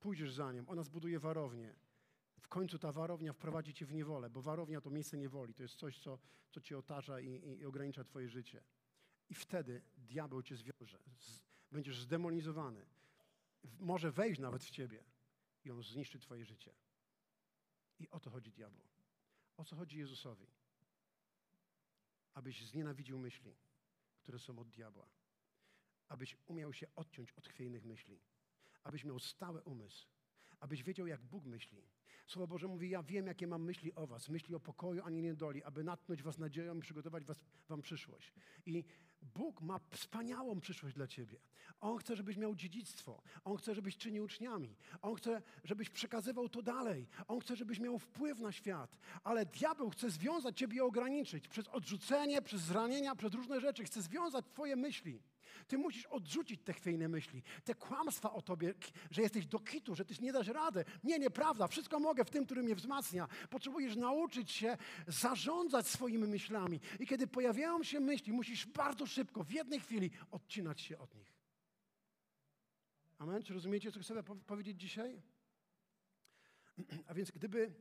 [0.00, 1.74] pójdziesz za nią, ona zbuduje warownię
[2.40, 5.74] w końcu ta warownia wprowadzi cię w niewolę, bo warownia to miejsce niewoli, to jest
[5.74, 6.18] coś, co,
[6.50, 8.62] co cię otacza i, i, i ogranicza twoje życie.
[9.32, 10.98] I wtedy diabeł cię zwiąże.
[11.18, 12.86] Z, będziesz zdemonizowany.
[13.80, 15.04] Może wejść nawet w ciebie
[15.64, 16.72] i on zniszczy twoje życie.
[17.98, 18.84] I o to chodzi diabłu.
[19.56, 20.46] O co chodzi Jezusowi?
[22.34, 23.54] Abyś znienawidził myśli,
[24.22, 25.08] które są od diabła.
[26.08, 28.20] Abyś umiał się odciąć od chwiejnych myśli.
[28.84, 30.06] Abyś miał stały umysł.
[30.60, 31.82] Abyś wiedział, jak Bóg myśli
[32.26, 35.22] Słowo Boże mówi, ja wiem, jakie mam myśli o was, myśli o pokoju, a nie
[35.22, 38.32] niedoli, aby natchnąć was nadzieją i przygotować was, wam przyszłość.
[38.66, 38.84] I
[39.22, 41.38] Bóg ma wspaniałą przyszłość dla ciebie.
[41.80, 43.22] On chce, żebyś miał dziedzictwo.
[43.44, 44.76] On chce, żebyś czynił uczniami.
[45.02, 47.08] On chce, żebyś przekazywał to dalej.
[47.28, 48.98] On chce, żebyś miał wpływ na świat.
[49.24, 53.84] Ale diabeł chce związać ciebie i ograniczyć przez odrzucenie, przez zranienia, przez różne rzeczy.
[53.84, 55.20] Chce związać twoje myśli.
[55.68, 58.74] Ty musisz odrzucić te chwiejne myśli, te kłamstwa o tobie,
[59.10, 60.84] że jesteś do kitu, że ty nie dasz rady.
[61.04, 61.68] Nie, nieprawda.
[61.68, 63.28] Wszystko mogę w tym, który mnie wzmacnia.
[63.50, 66.80] Potrzebujesz nauczyć się zarządzać swoimi myślami.
[67.00, 71.32] I kiedy pojawiają się myśli, musisz bardzo szybko, w jednej chwili odcinać się od nich.
[73.18, 73.42] Amen?
[73.42, 75.22] Czy rozumiecie, co chcę powiedzieć dzisiaj?
[77.08, 77.74] A więc gdyby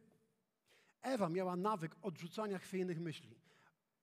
[1.01, 3.35] Ewa miała nawyk odrzucania chwiejnych myśli,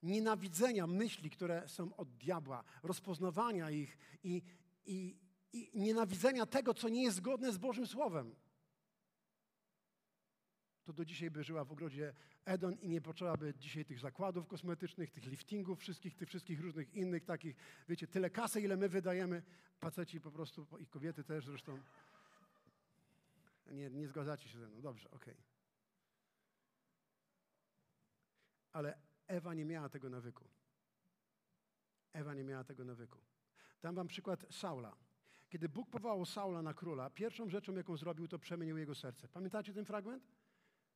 [0.02, 4.42] nienawidzenia myśli, które są od diabła, rozpoznawania ich i,
[4.86, 5.16] i,
[5.52, 8.34] i nienawidzenia tego, co nie jest zgodne z Bożym Słowem,
[10.84, 15.10] to do dzisiaj by żyła w ogrodzie Edon i nie potrzebowaby dzisiaj tych zakładów kosmetycznych,
[15.10, 17.56] tych liftingów, wszystkich, tych wszystkich różnych innych takich,
[17.88, 19.42] wiecie, tyle kasy, ile my wydajemy,
[19.78, 21.82] faceci po prostu i kobiety też zresztą.
[23.70, 25.34] Nie, nie zgadzacie się ze mną, dobrze, okej.
[25.34, 25.44] Okay.
[28.72, 28.98] Ale
[29.28, 30.44] Ewa nie miała tego nawyku.
[32.12, 33.18] Ewa nie miała tego nawyku.
[33.82, 34.96] Dam wam przykład Saula.
[35.48, 39.28] Kiedy Bóg powołał Saula na króla, pierwszą rzeczą, jaką zrobił, to przemienił jego serce.
[39.28, 40.24] Pamiętacie ten fragment?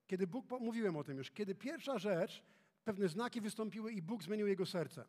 [0.07, 2.45] kiedy Bóg, mówiłem o tym już, kiedy pierwsza rzecz,
[2.85, 5.05] pewne znaki wystąpiły i Bóg zmienił jego serce.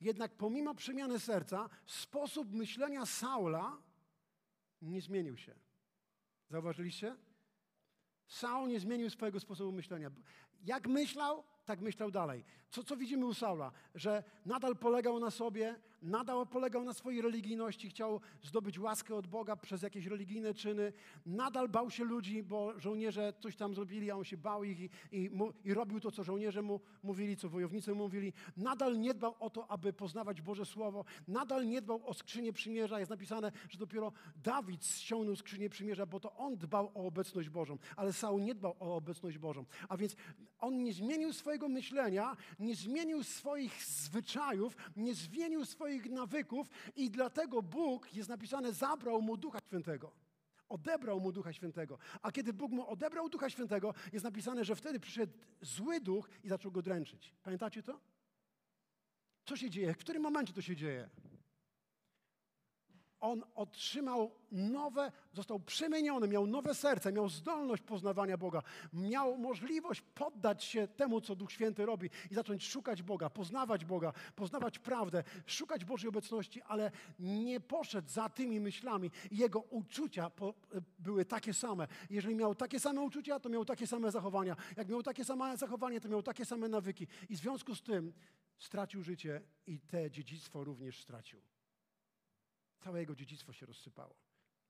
[0.00, 3.82] Jednak pomimo przemiany serca, sposób myślenia Saula
[4.82, 5.54] nie zmienił się.
[6.50, 7.16] Zauważyliście?
[8.26, 10.10] Saul nie zmienił swojego sposobu myślenia.
[10.60, 12.44] Jak myślał, tak myślał dalej.
[12.70, 13.72] Co, co widzimy u Saula?
[13.94, 19.56] Że nadal polegał na sobie, nadal polegał na swojej religijności, chciał zdobyć łaskę od Boga
[19.56, 20.92] przez jakieś religijne czyny,
[21.26, 24.90] nadal bał się ludzi, bo żołnierze coś tam zrobili, a on się bał ich i,
[25.12, 25.30] i,
[25.64, 28.32] i robił to, co żołnierze mu mówili, co wojownicy mu mówili.
[28.56, 32.98] Nadal nie dbał o to, aby poznawać Boże Słowo, nadal nie dbał o skrzynię przymierza.
[32.98, 37.78] Jest napisane, że dopiero Dawid ściągnął skrzynię przymierza, bo to on dbał o obecność Bożą,
[37.96, 39.64] ale Saul nie dbał o obecność Bożą.
[39.88, 40.16] A więc
[40.58, 47.62] on nie zmienił swojego myślenia, nie zmienił swoich zwyczajów, nie zmienił swoich nawyków i dlatego
[47.62, 50.12] Bóg, jest napisane, zabrał mu Ducha Świętego.
[50.68, 51.98] Odebrał mu Ducha Świętego.
[52.22, 56.48] A kiedy Bóg mu odebrał Ducha Świętego, jest napisane, że wtedy przyszedł zły duch i
[56.48, 57.34] zaczął go dręczyć.
[57.42, 58.00] Pamiętacie to?
[59.44, 59.94] Co się dzieje?
[59.94, 61.08] W którym momencie to się dzieje?
[63.20, 70.64] On otrzymał nowe, został przemieniony, miał nowe serce, miał zdolność poznawania Boga, miał możliwość poddać
[70.64, 75.84] się temu, co Duch Święty robi i zacząć szukać Boga, poznawać Boga, poznawać prawdę, szukać
[75.84, 79.10] Bożej obecności, ale nie poszedł za tymi myślami.
[79.30, 80.30] Jego uczucia
[80.98, 81.88] były takie same.
[82.10, 84.56] Jeżeli miał takie same uczucia, to miał takie same zachowania.
[84.76, 87.06] Jak miał takie same zachowanie, to miał takie same nawyki.
[87.28, 88.12] I w związku z tym
[88.58, 91.57] stracił życie i te dziedzictwo również stracił.
[92.78, 94.16] Całe jego dziedzictwo się rozsypało.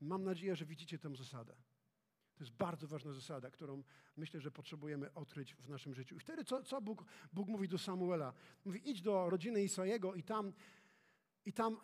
[0.00, 1.54] Mam nadzieję, że widzicie tę zasadę.
[2.34, 3.82] To jest bardzo ważna zasada, którą
[4.16, 6.16] myślę, że potrzebujemy odkryć w naszym życiu.
[6.16, 8.32] I wtedy co, co Bóg, Bóg mówi do Samuela?
[8.64, 10.52] Mówi, idź do rodziny Isaiego i tam,
[11.44, 11.80] i tam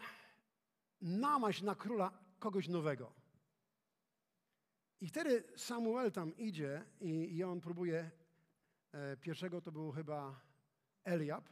[1.00, 3.12] namaź na króla kogoś nowego.
[5.00, 8.10] I wtedy Samuel tam idzie i, i on próbuje,
[8.92, 10.40] e, pierwszego to był chyba
[11.04, 11.48] Eliab,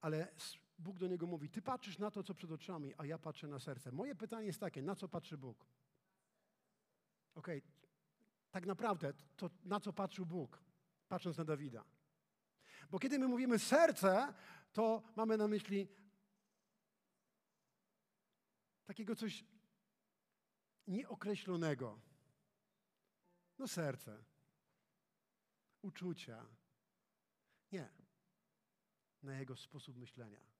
[0.00, 0.32] ale
[0.82, 3.58] Bóg do niego mówi: Ty patrzysz na to, co przed oczami, a ja patrzę na
[3.58, 3.92] serce.
[3.92, 5.66] Moje pytanie jest takie: na co patrzy Bóg?
[7.34, 7.72] Okej, okay.
[8.50, 10.62] tak naprawdę to na co patrzył Bóg,
[11.08, 11.84] patrząc na Dawida?
[12.90, 14.34] Bo kiedy my mówimy serce,
[14.72, 15.88] to mamy na myśli
[18.84, 19.44] takiego coś
[20.86, 22.00] nieokreślonego.
[23.58, 24.24] No serce,
[25.82, 26.46] uczucia.
[27.72, 27.88] Nie.
[29.22, 30.51] Na jego sposób myślenia.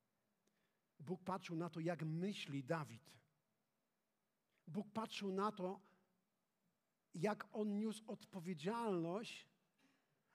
[1.01, 3.11] Bóg patrzył na to, jak myśli Dawid.
[4.67, 5.81] Bóg patrzył na to,
[7.15, 9.49] jak on niósł odpowiedzialność,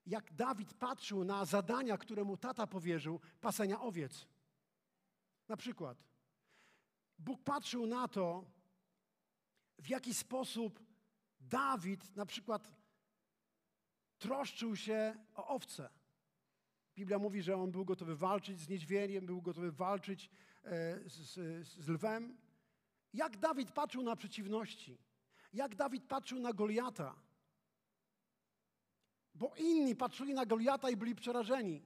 [0.06, 4.28] jak Dawid patrzył na zadania, które mu tata powierzył, pasenia owiec.
[5.48, 6.04] Na przykład,
[7.20, 8.46] Bóg patrzył na to,
[9.80, 10.80] w jaki sposób
[11.40, 12.72] Dawid na przykład
[14.18, 15.90] troszczył się o owce.
[16.98, 20.30] Biblia mówi, że on był gotowy walczyć z niedźwiedziem, był gotowy walczyć
[20.68, 22.38] E, z, z lwem.
[23.14, 24.98] Jak Dawid patrzył na przeciwności.
[25.54, 27.16] Jak Dawid patrzył na Goliata.
[29.36, 31.86] Bo inni patrzyli na Goliata i byli przerażeni.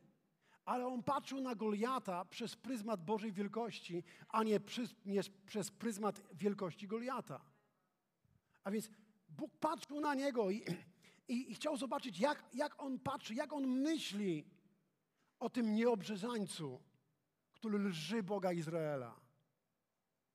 [0.66, 6.22] Ale on patrzył na Goliata przez pryzmat Bożej wielkości, a nie przez, nie przez pryzmat
[6.34, 7.42] wielkości Goliata.
[8.64, 8.90] A więc
[9.30, 10.64] Bóg patrzył na niego i,
[11.34, 14.46] i, i chciał zobaczyć, jak, jak on patrzy, jak on myśli
[15.42, 16.80] o tym nieobrzezańcu
[17.62, 19.16] który lży Boga Izraela?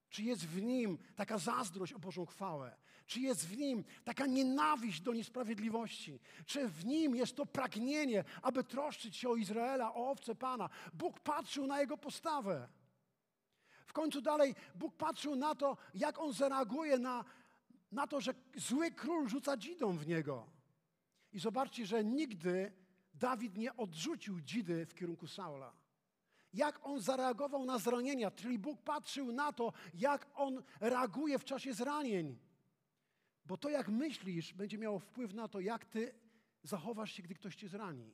[0.09, 2.75] Czy jest w nim taka zazdrość o Bożą chwałę?
[3.05, 6.19] Czy jest w nim taka nienawiść do niesprawiedliwości?
[6.45, 10.69] Czy w nim jest to pragnienie, aby troszczyć się o Izraela, o owce Pana?
[10.93, 12.69] Bóg patrzył na jego postawę.
[13.85, 17.25] W końcu dalej Bóg patrzył na to, jak on zareaguje na,
[17.91, 20.47] na to, że zły król rzuca dzidą w niego.
[21.33, 22.71] I zobaczcie, że nigdy
[23.19, 25.73] Dawid nie odrzucił dzidy w kierunku Saula
[26.53, 31.73] jak on zareagował na zranienia, czyli Bóg patrzył na to, jak on reaguje w czasie
[31.73, 32.37] zranień.
[33.45, 36.13] Bo to, jak myślisz, będzie miało wpływ na to, jak ty
[36.63, 38.13] zachowasz się, gdy ktoś cię zrani.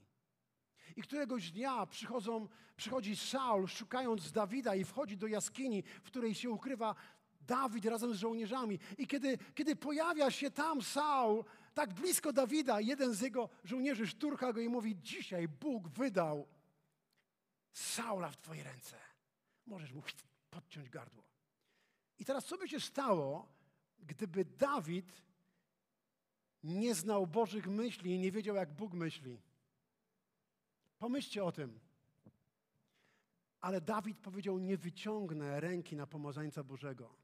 [0.95, 6.49] I któregoś dnia przychodzą, przychodzi Saul, szukając Dawida i wchodzi do jaskini, w której się
[6.49, 6.95] ukrywa
[7.41, 8.79] Dawid razem z żołnierzami.
[8.97, 11.43] I kiedy, kiedy pojawia się tam Saul,
[11.73, 16.47] tak blisko Dawida, jeden z jego żołnierzy szturcha go i mówi: Dzisiaj Bóg wydał
[17.71, 18.97] Saula w Twoje ręce.
[19.65, 20.03] Możesz mu
[20.49, 21.23] podciąć gardło.
[22.19, 23.47] I teraz co by się stało,
[23.99, 25.23] gdyby Dawid
[26.63, 29.41] nie znał Bożych myśli i nie wiedział, jak Bóg myśli?
[30.99, 31.79] Pomyślcie o tym.
[33.61, 37.22] Ale Dawid powiedział: Nie wyciągnę ręki na pomazańca Bożego.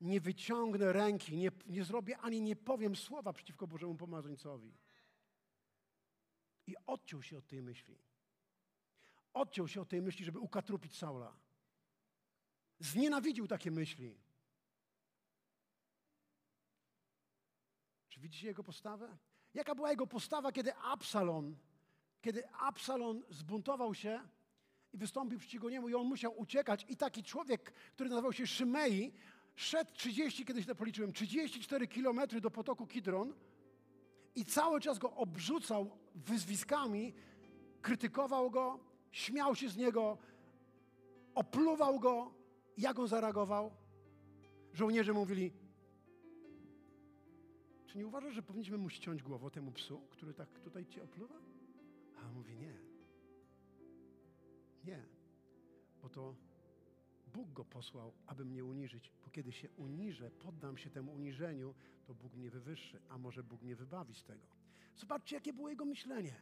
[0.00, 4.74] Nie wyciągnę ręki, nie, nie zrobię ani nie powiem słowa przeciwko Bożemu pomazańcowi.
[6.66, 7.98] I odciął się od tej myśli.
[9.32, 11.36] Odciął się od tej myśli, żeby ukatrupić Saula.
[12.80, 14.18] Znienawidził takie myśli.
[18.08, 19.16] Czy widzicie jego postawę?
[19.54, 21.56] Jaka była jego postawa, kiedy Absalon,
[22.20, 24.20] kiedy Absalon zbuntował się
[24.92, 29.12] i wystąpił przeciwko niemu i on musiał uciekać i taki człowiek, który nazywał się Szymei,
[29.58, 33.34] szedł 30, kiedyś to policzyłem, 34 kilometry do potoku Kidron
[34.34, 37.14] i cały czas go obrzucał wyzwiskami,
[37.82, 38.78] krytykował go,
[39.10, 40.18] śmiał się z niego,
[41.34, 42.34] opluwał go.
[42.76, 43.70] Jak on zareagował?
[44.72, 45.52] Żołnierze mówili,
[47.86, 51.34] czy nie uważasz, że powinniśmy mu ściąć głowę temu psu, który tak tutaj cię opluwa?
[52.16, 52.74] A on mówi, nie.
[54.84, 55.02] Nie.
[56.02, 56.34] Bo to
[57.38, 59.12] Bóg go posłał, aby mnie uniżyć.
[59.24, 61.74] Bo kiedy się uniżę, poddam się temu uniżeniu,
[62.06, 64.46] to Bóg mnie wywyższy, a może Bóg mnie wybawi z tego.
[64.96, 66.34] Zobaczcie, jakie było jego myślenie.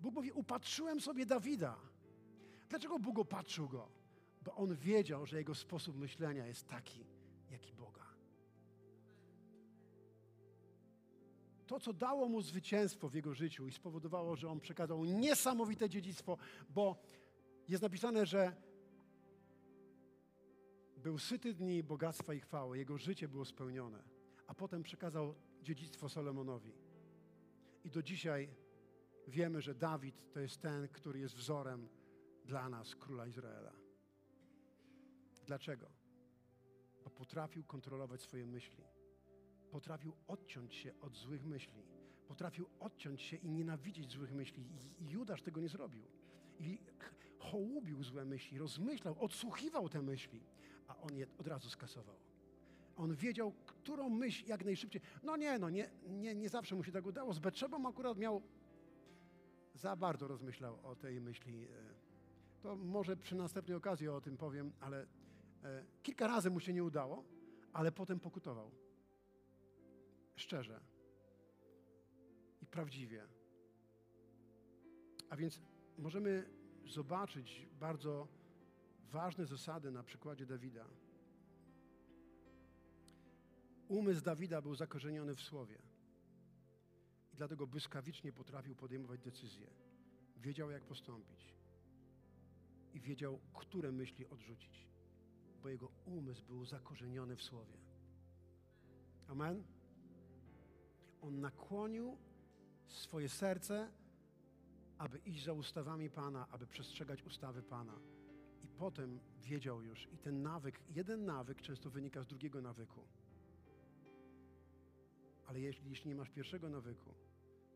[0.00, 1.76] Bóg mówi, upatrzyłem sobie Dawida.
[2.68, 3.88] Dlaczego Bóg opatrzył go?
[4.42, 7.04] Bo on wiedział, że jego sposób myślenia jest taki,
[7.50, 8.06] jaki Boga.
[11.66, 16.38] To, co dało mu zwycięstwo w jego życiu i spowodowało, że on przekazał niesamowite dziedzictwo,
[16.70, 16.96] bo
[17.68, 18.69] jest napisane, że
[21.00, 24.02] był syty dni bogactwa i chwały, jego życie było spełnione,
[24.46, 26.72] a potem przekazał dziedzictwo Salomonowi.
[27.84, 28.48] I do dzisiaj
[29.28, 31.88] wiemy, że Dawid to jest ten, który jest wzorem
[32.44, 33.72] dla nas, króla Izraela.
[35.46, 35.86] Dlaczego?
[37.04, 38.84] Bo potrafił kontrolować swoje myśli.
[39.70, 41.82] Potrafił odciąć się od złych myśli.
[42.28, 44.64] Potrafił odciąć się i nienawidzieć złych myśli.
[44.98, 46.04] I Judasz tego nie zrobił.
[46.58, 46.78] I
[47.38, 50.40] hołubił złe myśli, rozmyślał, odsłuchiwał te myśli,
[50.90, 52.16] a on je od razu skasował.
[52.96, 55.02] On wiedział, którą myśl jak najszybciej.
[55.22, 57.32] No nie, no nie, nie, nie zawsze mu się tak udało.
[57.32, 58.42] Z Betrzebą akurat miał
[59.74, 61.64] za bardzo rozmyślał o tej myśli.
[61.64, 61.68] E,
[62.62, 65.06] to może przy następnej okazji o tym powiem, ale
[65.64, 67.24] e, kilka razy mu się nie udało,
[67.72, 68.70] ale potem pokutował.
[70.36, 70.80] Szczerze
[72.62, 73.26] i prawdziwie.
[75.30, 75.62] A więc
[75.98, 76.50] możemy
[76.86, 78.28] zobaczyć bardzo
[79.10, 80.86] ważne zasady na przykładzie Dawida.
[83.88, 85.78] Umysł Dawida był zakorzeniony w słowie.
[87.32, 89.66] I dlatego błyskawicznie potrafił podejmować decyzje.
[90.36, 91.54] Wiedział, jak postąpić.
[92.94, 94.88] I wiedział, które myśli odrzucić.
[95.62, 97.74] Bo jego umysł był zakorzeniony w słowie.
[99.28, 99.64] Amen?
[101.20, 102.16] On nakłonił
[102.86, 103.92] swoje serce,
[104.98, 107.98] aby iść za ustawami Pana, aby przestrzegać ustawy Pana.
[108.62, 113.00] I potem wiedział już, i ten nawyk, jeden nawyk często wynika z drugiego nawyku.
[115.46, 117.14] Ale jeśli, jeśli nie masz pierwszego nawyku,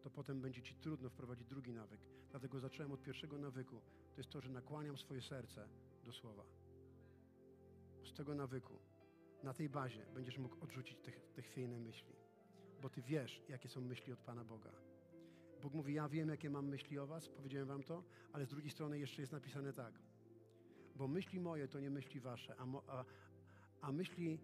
[0.03, 2.01] to potem będzie ci trudno wprowadzić drugi nawyk.
[2.31, 3.81] Dlatego zacząłem od pierwszego nawyku.
[4.15, 5.69] To jest to, że nakłaniam swoje serce
[6.05, 6.45] do słowa.
[8.05, 8.79] Z tego nawyku,
[9.43, 12.15] na tej bazie będziesz mógł odrzucić te, te chwiejne myśli.
[12.83, 14.71] Bo ty wiesz, jakie są myśli od Pana Boga.
[15.63, 18.71] Bóg mówi, ja wiem, jakie mam myśli o was, powiedziałem wam to, ale z drugiej
[18.71, 19.95] strony jeszcze jest napisane tak.
[20.97, 23.05] Bo myśli moje to nie myśli wasze, a, a,
[23.81, 24.39] a myśli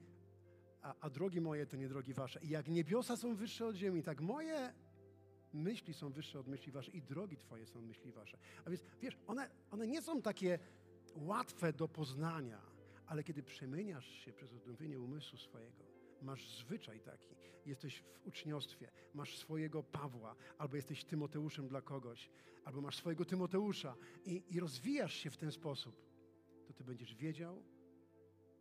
[0.83, 2.41] a, a drogi moje to nie drogi wasze.
[2.43, 4.75] I jak niebiosa są wyższe od ziemi, tak moje
[5.53, 8.39] myśli są wyższe od myśli wasze i drogi twoje są myśli wasze.
[8.65, 10.59] A więc wiesz, one, one nie są takie
[11.17, 12.61] łatwe do poznania,
[13.07, 15.85] ale kiedy przemieniasz się przez odnowienie umysłu swojego,
[16.23, 17.35] masz zwyczaj taki,
[17.67, 22.31] jesteś w uczniostwie, masz swojego Pawła, albo jesteś Tymoteuszem dla kogoś,
[22.65, 23.95] albo masz swojego Tymoteusza
[24.25, 26.10] i, i rozwijasz się w ten sposób,
[26.81, 27.63] ty będziesz wiedział,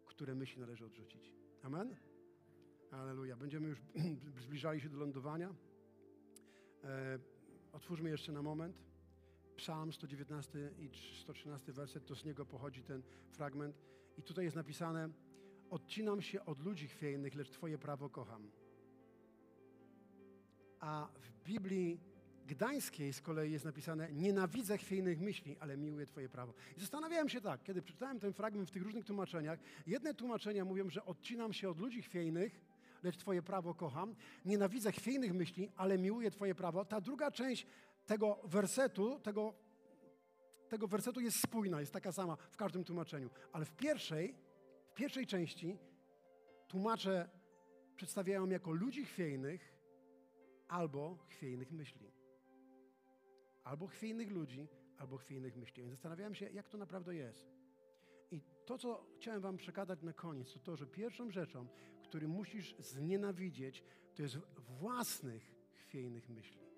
[0.06, 1.34] które myśli należy odrzucić.
[1.64, 1.96] Amen?
[2.92, 3.36] Aleluja.
[3.38, 3.82] Będziemy już
[4.46, 5.56] zbliżali się do lądowania.
[6.84, 7.20] E,
[7.72, 8.84] otwórzmy jeszcze na moment.
[9.56, 10.90] Psalm 119 i
[11.22, 13.82] 113 werset, to z niego pochodzi ten fragment.
[14.18, 15.10] I tutaj jest napisane:
[15.70, 18.52] Odcinam się od ludzi chwiejnych, lecz Twoje prawo kocham.
[20.80, 22.00] A w Biblii
[22.50, 26.54] Gdańskiej z kolei jest napisane: Nienawidzę chwiejnych myśli, ale miłuję Twoje prawo.
[26.78, 29.60] I zastanawiałem się tak, kiedy przeczytałem ten fragment w tych różnych tłumaczeniach.
[29.88, 32.62] Jedne tłumaczenia mówią, że odcinam się od ludzi chwiejnych,
[33.04, 34.16] lecz Twoje prawo kocham.
[34.46, 36.86] Nienawidzę chwiejnych myśli, ale miłuję Twoje prawo.
[36.86, 37.68] Ta druga część
[38.06, 39.54] tego wersetu, tego,
[40.70, 43.30] tego wersetu jest spójna, jest taka sama w każdym tłumaczeniu.
[43.52, 44.36] Ale w pierwszej,
[44.92, 45.78] w pierwszej części
[46.68, 47.30] tłumacze
[47.96, 49.74] przedstawiają jako ludzi chwiejnych
[50.68, 52.19] albo chwiejnych myśli.
[53.70, 54.68] Albo chwiejnych ludzi,
[54.98, 55.84] albo chwiejnych myśli.
[55.84, 57.46] Więc zastanawiałem się, jak to naprawdę jest.
[58.32, 61.68] I to, co chciałem Wam przekazać na koniec, to to, że pierwszą rzeczą,
[62.04, 63.84] który musisz znienawidzieć,
[64.16, 66.70] to jest własnych chwiejnych myśli.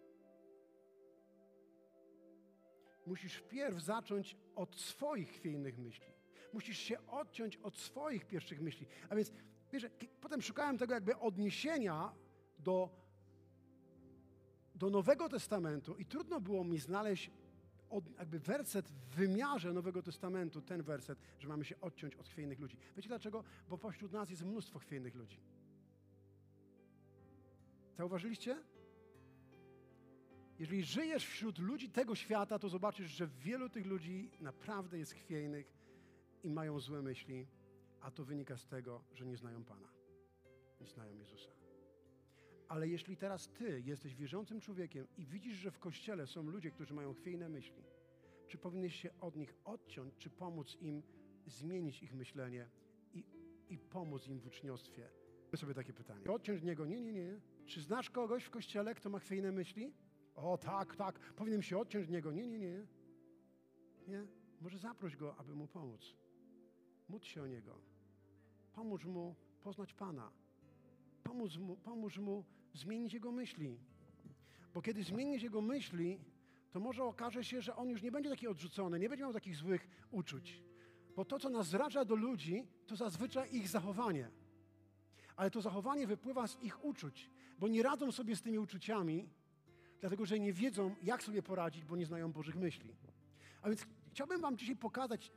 [3.06, 6.12] musisz wpierw zacząć od swoich chwiejnych myśli.
[6.54, 8.88] Musisz się odciąć od swoich pierwszych myśli.
[9.10, 9.32] A więc,
[9.72, 9.88] wiesz,
[10.22, 12.16] potem szukałem tego jakby odniesienia
[12.60, 12.90] do,
[14.76, 17.32] do Nowego Testamentu i trudno było mi znaleźć
[17.90, 22.60] od, jakby werset w wymiarze Nowego Testamentu, ten werset, że mamy się odciąć od chwiejnych
[22.60, 22.78] ludzi.
[22.96, 23.44] Wiecie dlaczego?
[23.70, 25.40] Bo pośród nas jest mnóstwo chwiejnych ludzi.
[27.98, 28.58] Zauważyliście?
[30.60, 35.74] Jeżeli żyjesz wśród ludzi tego świata, to zobaczysz, że wielu tych ludzi naprawdę jest chwiejnych
[36.44, 37.48] i mają złe myśli,
[38.02, 39.88] a to wynika z tego, że nie znają Pana,
[40.82, 41.61] nie znają Jezusa.
[42.72, 46.94] Ale jeśli teraz Ty jesteś wierzącym człowiekiem i widzisz, że w kościele są ludzie, którzy
[46.94, 47.84] mają chwiejne myśli,
[48.48, 51.04] czy powinieneś się od nich odciąć, czy pomóc im
[51.46, 52.70] zmienić ich myślenie
[53.14, 53.26] i,
[53.70, 55.10] i pomóc im w uczniostwie?
[55.56, 56.32] sobie takie pytanie.
[56.32, 56.86] Odciąć niego?
[56.86, 57.40] Nie, nie, nie.
[57.66, 59.94] Czy znasz kogoś w kościele, kto ma chwiejne myśli?
[60.36, 62.32] O, tak, tak, powinienem się odciąć od niego.
[62.32, 62.86] Nie, nie, nie.
[64.08, 64.28] Nie?
[64.62, 66.16] Może zaproś go, aby mu pomóc.
[67.10, 67.82] Módl się o niego.
[68.74, 70.32] Pomóż mu poznać Pana.
[71.24, 73.80] Pomóż mu, pomóż mu zmienić jego myśli.
[74.74, 76.20] Bo kiedy zmienisz jego myśli,
[76.72, 79.56] to może okaże się, że on już nie będzie taki odrzucony, nie będzie miał takich
[79.56, 80.64] złych uczuć.
[81.16, 84.32] Bo to, co nas zraża do ludzi, to zazwyczaj ich zachowanie.
[85.36, 89.30] Ale to zachowanie wypływa z ich uczuć, bo nie radzą sobie z tymi uczuciami,
[90.00, 92.96] dlatego że nie wiedzą, jak sobie poradzić, bo nie znają Bożych myśli.
[93.62, 95.32] A więc chciałbym Wam dzisiaj pokazać,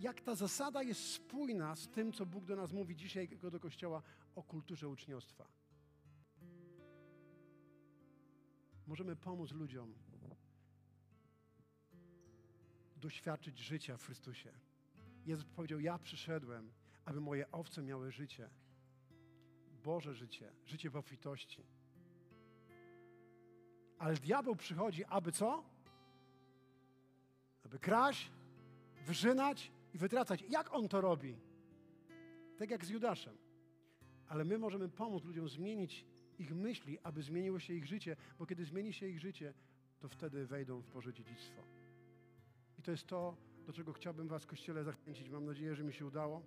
[0.00, 4.02] jak ta zasada jest spójna z tym, co Bóg do nas mówi dzisiaj do Kościoła
[4.34, 5.48] o kulturze uczniostwa.
[8.86, 9.94] Możemy pomóc ludziom
[12.96, 14.52] doświadczyć życia w Chrystusie.
[15.26, 16.72] Jezus powiedział: Ja przyszedłem,
[17.04, 18.50] aby moje owce miały życie.
[19.84, 21.62] Boże życie, życie w obfitości.
[23.98, 25.64] Ale diabeł przychodzi, aby co?
[27.64, 28.32] Aby kraść,
[29.06, 30.44] wyżynać i wytracać.
[30.48, 31.36] Jak on to robi?
[32.58, 33.36] Tak jak z Judaszem.
[34.28, 36.06] Ale my możemy pomóc ludziom zmienić
[36.38, 39.54] ich myśli, aby zmieniło się ich życie, bo kiedy zmieni się ich życie,
[40.00, 41.62] to wtedy wejdą w Boże dziedzictwo.
[42.78, 45.28] I to jest to, do czego chciałbym Was, Kościele, zachęcić.
[45.28, 46.42] Mam nadzieję, że mi się udało.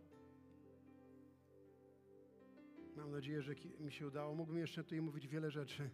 [2.95, 4.35] Mam nadzieję, że mi się udało.
[4.35, 5.89] Mógłbym jeszcze tutaj mówić wiele rzeczy,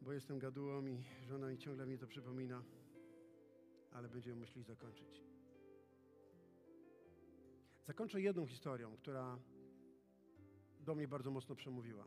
[0.00, 2.62] bo jestem gadułą i żona mi ciągle mi to przypomina,
[3.92, 5.22] ale będziemy musieli zakończyć.
[7.86, 9.38] Zakończę jedną historią, która
[10.84, 12.04] do mnie bardzo mocno przemówiła.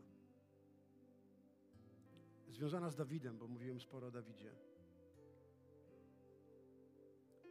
[2.48, 4.52] Związana z Dawidem, bo mówiłem sporo o Dawidzie.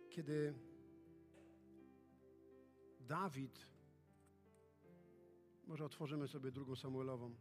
[0.09, 0.53] Kiedy
[2.99, 3.67] Dawid,
[5.67, 7.35] może otworzymy sobie drugą Samuelową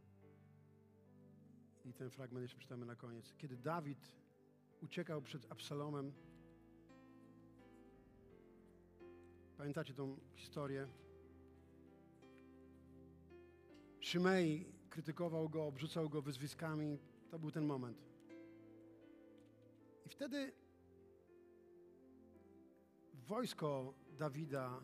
[1.85, 3.33] i ten fragment jeszcze przeczytamy na koniec.
[3.37, 4.15] Kiedy Dawid
[4.81, 6.13] uciekał przed Absalomem,
[9.57, 10.87] pamiętacie tą historię?
[14.05, 16.99] Szymei krytykował go, obrzucał go wyzwiskami.
[17.31, 17.97] To był ten moment.
[20.05, 20.51] I wtedy
[23.13, 24.81] wojsko Dawida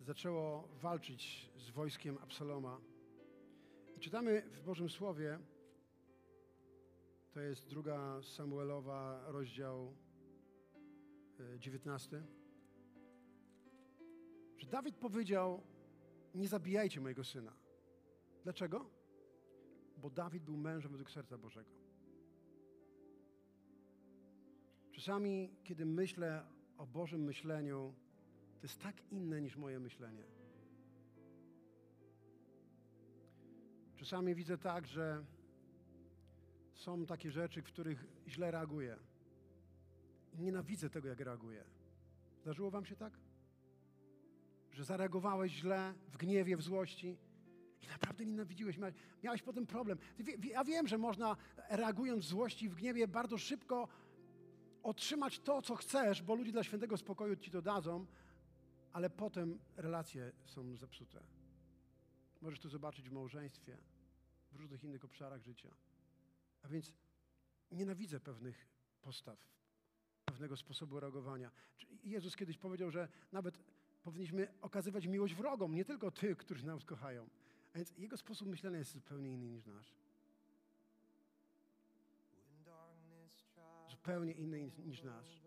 [0.00, 2.80] zaczęło walczyć z wojskiem Absaloma.
[3.96, 5.38] I czytamy w Bożym Słowie,
[7.32, 9.94] to jest druga Samuelowa, rozdział
[11.58, 12.22] 19, e,
[14.56, 15.62] że Dawid powiedział:
[16.34, 17.59] Nie zabijajcie mojego syna.
[18.42, 18.90] Dlaczego?
[19.96, 21.70] Bo Dawid był mężem według serca Bożego.
[24.92, 26.46] Czasami, kiedy myślę
[26.78, 27.94] o Bożym myśleniu,
[28.60, 30.24] to jest tak inne niż moje myślenie.
[33.96, 35.24] Czasami widzę tak, że
[36.74, 38.96] są takie rzeczy, w których źle reaguję.
[40.32, 41.64] I nienawidzę tego, jak reaguję.
[42.40, 43.12] Zdarzyło Wam się tak?
[44.72, 47.16] Że zareagowałeś źle, w gniewie, w złości
[47.82, 48.78] i naprawdę nienawidziłeś,
[49.22, 49.98] miałeś, potem problem.
[50.42, 51.36] Ja wiem, że można
[51.68, 53.88] reagując w złości w gniewie bardzo szybko
[54.82, 58.06] otrzymać to, co chcesz, bo ludzie dla świętego spokoju ci to dadzą,
[58.92, 61.20] ale potem relacje są zepsute.
[62.40, 63.78] Możesz to zobaczyć w małżeństwie,
[64.52, 65.70] w różnych innych obszarach życia.
[66.62, 66.92] A więc
[67.70, 68.68] nienawidzę pewnych
[69.02, 69.38] postaw,
[70.24, 71.50] pewnego sposobu reagowania.
[72.04, 73.58] Jezus kiedyś powiedział, że nawet
[74.02, 77.28] powinniśmy okazywać miłość wrogom, nie tylko tych, którzy nas kochają.
[77.74, 79.94] A więc jego sposób myślenia jest zupełnie inny niż nasz.
[83.90, 85.42] Zupełnie inny niż nasz.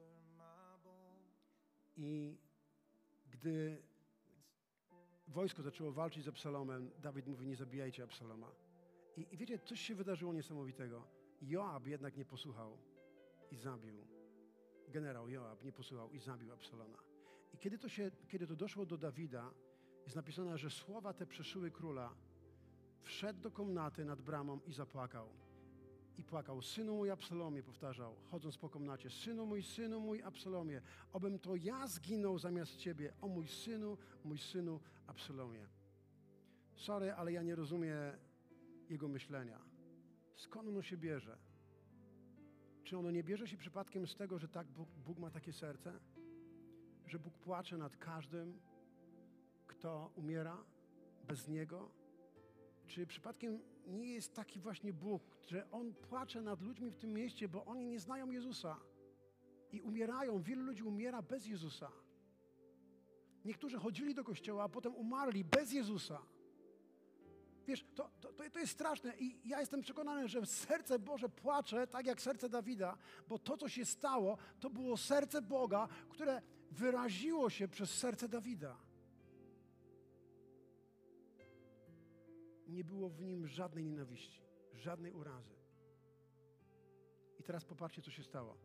[1.97, 2.37] I
[3.31, 3.81] gdy
[5.27, 8.51] wojsko zaczęło walczyć z Absalomem, Dawid mówi, nie zabijajcie Absaloma.
[9.17, 11.07] I, I wiecie, coś się wydarzyło niesamowitego.
[11.41, 12.77] Joab jednak nie posłuchał
[13.51, 14.05] i zabił
[14.87, 16.97] generał Joab nie posłuchał i zabił Absalona.
[17.53, 19.53] I kiedy to, się, kiedy to doszło do Dawida,
[20.03, 22.15] jest napisane, że słowa te przeszyły króla.
[23.01, 25.29] Wszedł do komnaty nad bramą i zapłakał.
[26.17, 30.81] I płakał, synu mój Absalomie, powtarzał, chodząc po komnacie, synu mój, synu mój Absalomie,
[31.13, 35.67] obym to ja zginął zamiast ciebie, o mój synu, mój synu Absalomie.
[36.75, 37.97] Sorry, ale ja nie rozumiem
[38.89, 39.59] jego myślenia.
[40.35, 41.37] Skąd ono się bierze?
[42.83, 45.99] Czy ono nie bierze się przypadkiem z tego, że tak Bóg, Bóg ma takie serce?
[47.05, 48.59] Że Bóg płacze nad każdym,
[49.67, 50.57] kto umiera
[51.27, 51.89] bez Niego?
[52.87, 57.47] Czy przypadkiem nie jest taki właśnie Bóg, że On płacze nad ludźmi w tym mieście,
[57.47, 58.79] bo oni nie znają Jezusa
[59.71, 60.41] i umierają?
[60.41, 61.91] Wielu ludzi umiera bez Jezusa.
[63.45, 66.21] Niektórzy chodzili do kościoła, a potem umarli bez Jezusa.
[67.67, 72.05] Wiesz, to, to, to jest straszne i ja jestem przekonany, że serce Boże płacze tak
[72.05, 72.97] jak serce Dawida,
[73.27, 76.41] bo to, co się stało, to było serce Boga, które
[76.71, 78.77] wyraziło się przez serce Dawida.
[82.73, 84.41] Nie było w nim żadnej nienawiści,
[84.73, 85.55] żadnej urazy.
[87.39, 88.57] I teraz popatrzcie, co się stało.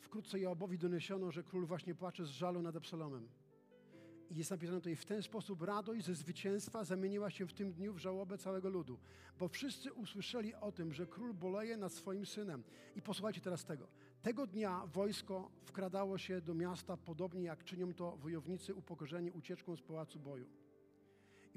[0.00, 3.28] Wkrótce Joabowi doniesiono, że król właśnie płacze z żalu nad Absalomem.
[4.30, 7.92] I jest napisane tutaj, w ten sposób radość ze zwycięstwa zamieniła się w tym dniu
[7.92, 8.98] w żałobę całego ludu.
[9.38, 12.64] Bo wszyscy usłyszeli o tym, że król boleje nad swoim synem.
[12.96, 13.88] I posłuchajcie teraz tego.
[14.22, 19.82] Tego dnia wojsko wkradało się do miasta, podobnie jak czynią to wojownicy upokorzeni ucieczką z
[19.82, 20.67] pałacu boju.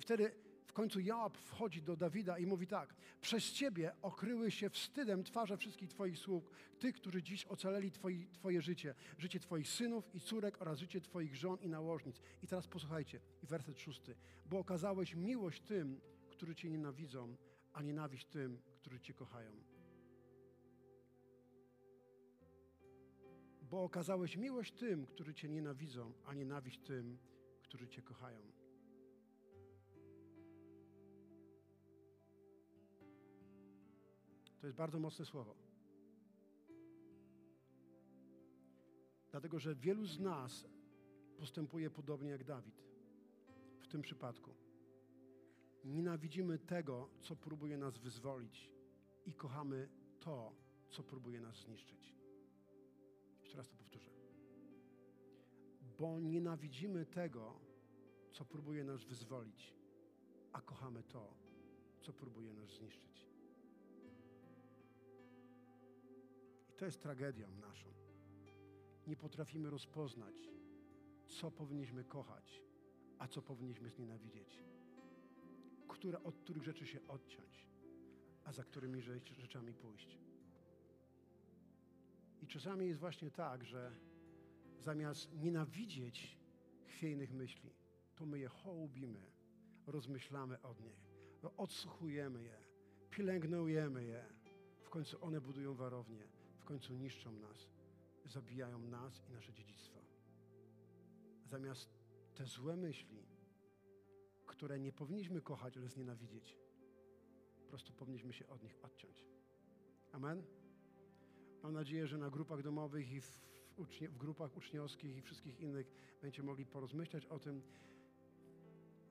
[0.01, 0.31] I wtedy
[0.65, 5.57] w końcu Joab wchodzi do Dawida i mówi tak: Przez ciebie okryły się wstydem twarze
[5.57, 10.61] wszystkich Twoich sług, tych, którzy dziś ocaleli twoi, Twoje życie, życie Twoich synów i córek
[10.61, 12.21] oraz życie Twoich żon i nałożnic.
[12.43, 14.15] I teraz posłuchajcie, i werset szósty.
[14.45, 17.37] Bo okazałeś miłość tym, którzy Cię nienawidzą,
[17.73, 19.51] a nienawiść tym, którzy Cię kochają.
[23.61, 27.17] Bo okazałeś miłość tym, którzy Cię nienawidzą, a nienawiść tym,
[27.63, 28.60] którzy Cię kochają.
[34.61, 35.55] To jest bardzo mocne słowo.
[39.31, 40.67] Dlatego, że wielu z nas
[41.37, 42.83] postępuje podobnie jak Dawid
[43.79, 44.55] w tym przypadku.
[45.83, 48.71] Nienawidzimy tego, co próbuje nas wyzwolić
[49.25, 49.89] i kochamy
[50.19, 50.55] to,
[50.89, 52.15] co próbuje nas zniszczyć.
[53.41, 54.11] Jeszcze raz to powtórzę.
[55.99, 57.59] Bo nienawidzimy tego,
[58.31, 59.73] co próbuje nas wyzwolić,
[60.53, 61.33] a kochamy to,
[62.01, 63.30] co próbuje nas zniszczyć.
[66.81, 67.93] To jest tragedią naszą.
[69.07, 70.49] Nie potrafimy rozpoznać,
[71.27, 72.61] co powinniśmy kochać,
[73.19, 74.63] a co powinniśmy znienawidzieć.
[75.87, 77.67] Które, od których rzeczy się odciąć,
[78.43, 79.01] a za którymi
[79.37, 80.17] rzeczami pójść.
[82.41, 83.91] I czasami jest właśnie tak, że
[84.79, 86.37] zamiast nienawidzieć
[86.85, 87.69] chwiejnych myśli,
[88.15, 89.31] to my je hołbimy,
[89.87, 91.07] rozmyślamy od nich,
[91.57, 92.57] odsłuchujemy je,
[93.09, 94.25] pielęgnujemy je.
[94.81, 96.40] W końcu one budują warownię
[96.71, 97.69] końcu niszczą nas,
[98.25, 99.99] zabijają nas i nasze dziedzictwo.
[101.45, 101.89] Zamiast
[102.35, 103.25] te złe myśli,
[104.45, 106.57] które nie powinniśmy kochać, ale znienawidzieć,
[107.63, 109.25] po prostu powinniśmy się od nich odciąć.
[110.11, 110.43] Amen?
[111.63, 113.41] Mam nadzieję, że na grupach domowych i w,
[113.77, 115.91] ucznie, w grupach uczniowskich i wszystkich innych
[116.21, 117.61] będziecie mogli porozmyślać o tym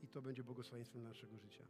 [0.03, 1.65] i to będzie błogosławieństwem naszego życia.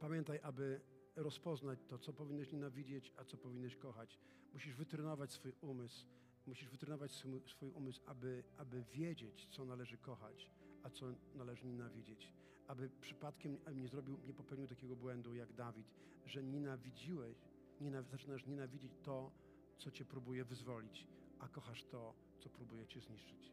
[0.00, 0.80] Pamiętaj, aby
[1.16, 4.18] rozpoznać to, co powinieneś nienawidzieć, a co powinieneś kochać.
[4.52, 6.06] Musisz wytrenować swój umysł,
[6.46, 7.12] musisz wytrenować
[7.46, 10.48] swój, umysł, aby, aby wiedzieć, co należy kochać,
[10.82, 12.32] a co należy nienawidzieć.
[12.66, 15.86] Aby przypadkiem nie zrobił, nie popełnił takiego błędu jak Dawid,
[16.26, 17.36] że nienawidziłeś,
[17.80, 19.30] nienaw zaczynasz nienawidzić to,
[19.78, 21.06] co cię próbuje wyzwolić,
[21.38, 23.52] a kochasz to, co próbuje cię zniszczyć.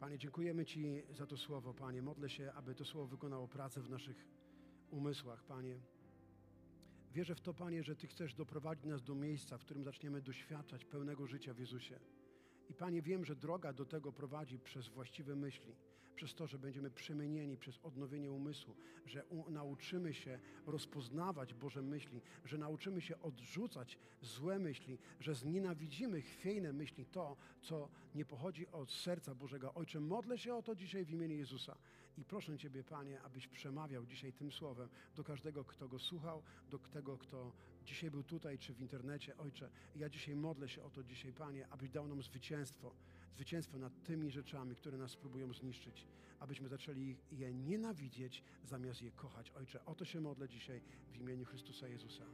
[0.00, 2.02] Panie, dziękujemy Ci za to słowo, Panie.
[2.02, 4.26] Modlę się, aby to słowo wykonało pracę w naszych
[4.92, 5.80] umysłach, Panie.
[7.12, 10.84] Wierzę w to, Panie, że Ty chcesz doprowadzić nas do miejsca, w którym zaczniemy doświadczać
[10.84, 12.00] pełnego życia w Jezusie.
[12.68, 15.74] I Panie, wiem, że droga do tego prowadzi przez właściwe myśli,
[16.12, 18.74] przez to, że będziemy przemienieni przez odnowienie umysłu,
[19.06, 26.72] że nauczymy się rozpoznawać Boże myśli, że nauczymy się odrzucać złe myśli, że znienawidzimy chwiejne
[26.72, 29.74] myśli, to, co nie pochodzi od serca Bożego.
[29.74, 31.76] Ojcze, modlę się o to dzisiaj w imieniu Jezusa
[32.18, 36.78] i proszę Ciebie, Panie, abyś przemawiał dzisiaj tym słowem do każdego, kto go słuchał, do
[36.78, 37.52] tego, kto
[37.84, 39.36] dzisiaj był tutaj czy w internecie.
[39.36, 42.94] Ojcze, ja dzisiaj modlę się o to dzisiaj, Panie, abyś dał nam zwycięstwo,
[43.34, 46.06] zwycięstwo nad tymi rzeczami, które nas próbują zniszczyć,
[46.40, 49.50] abyśmy zaczęli je nienawidzieć, zamiast je kochać.
[49.50, 50.80] Ojcze, o to się modlę dzisiaj
[51.12, 52.24] w imieniu Chrystusa Jezusa.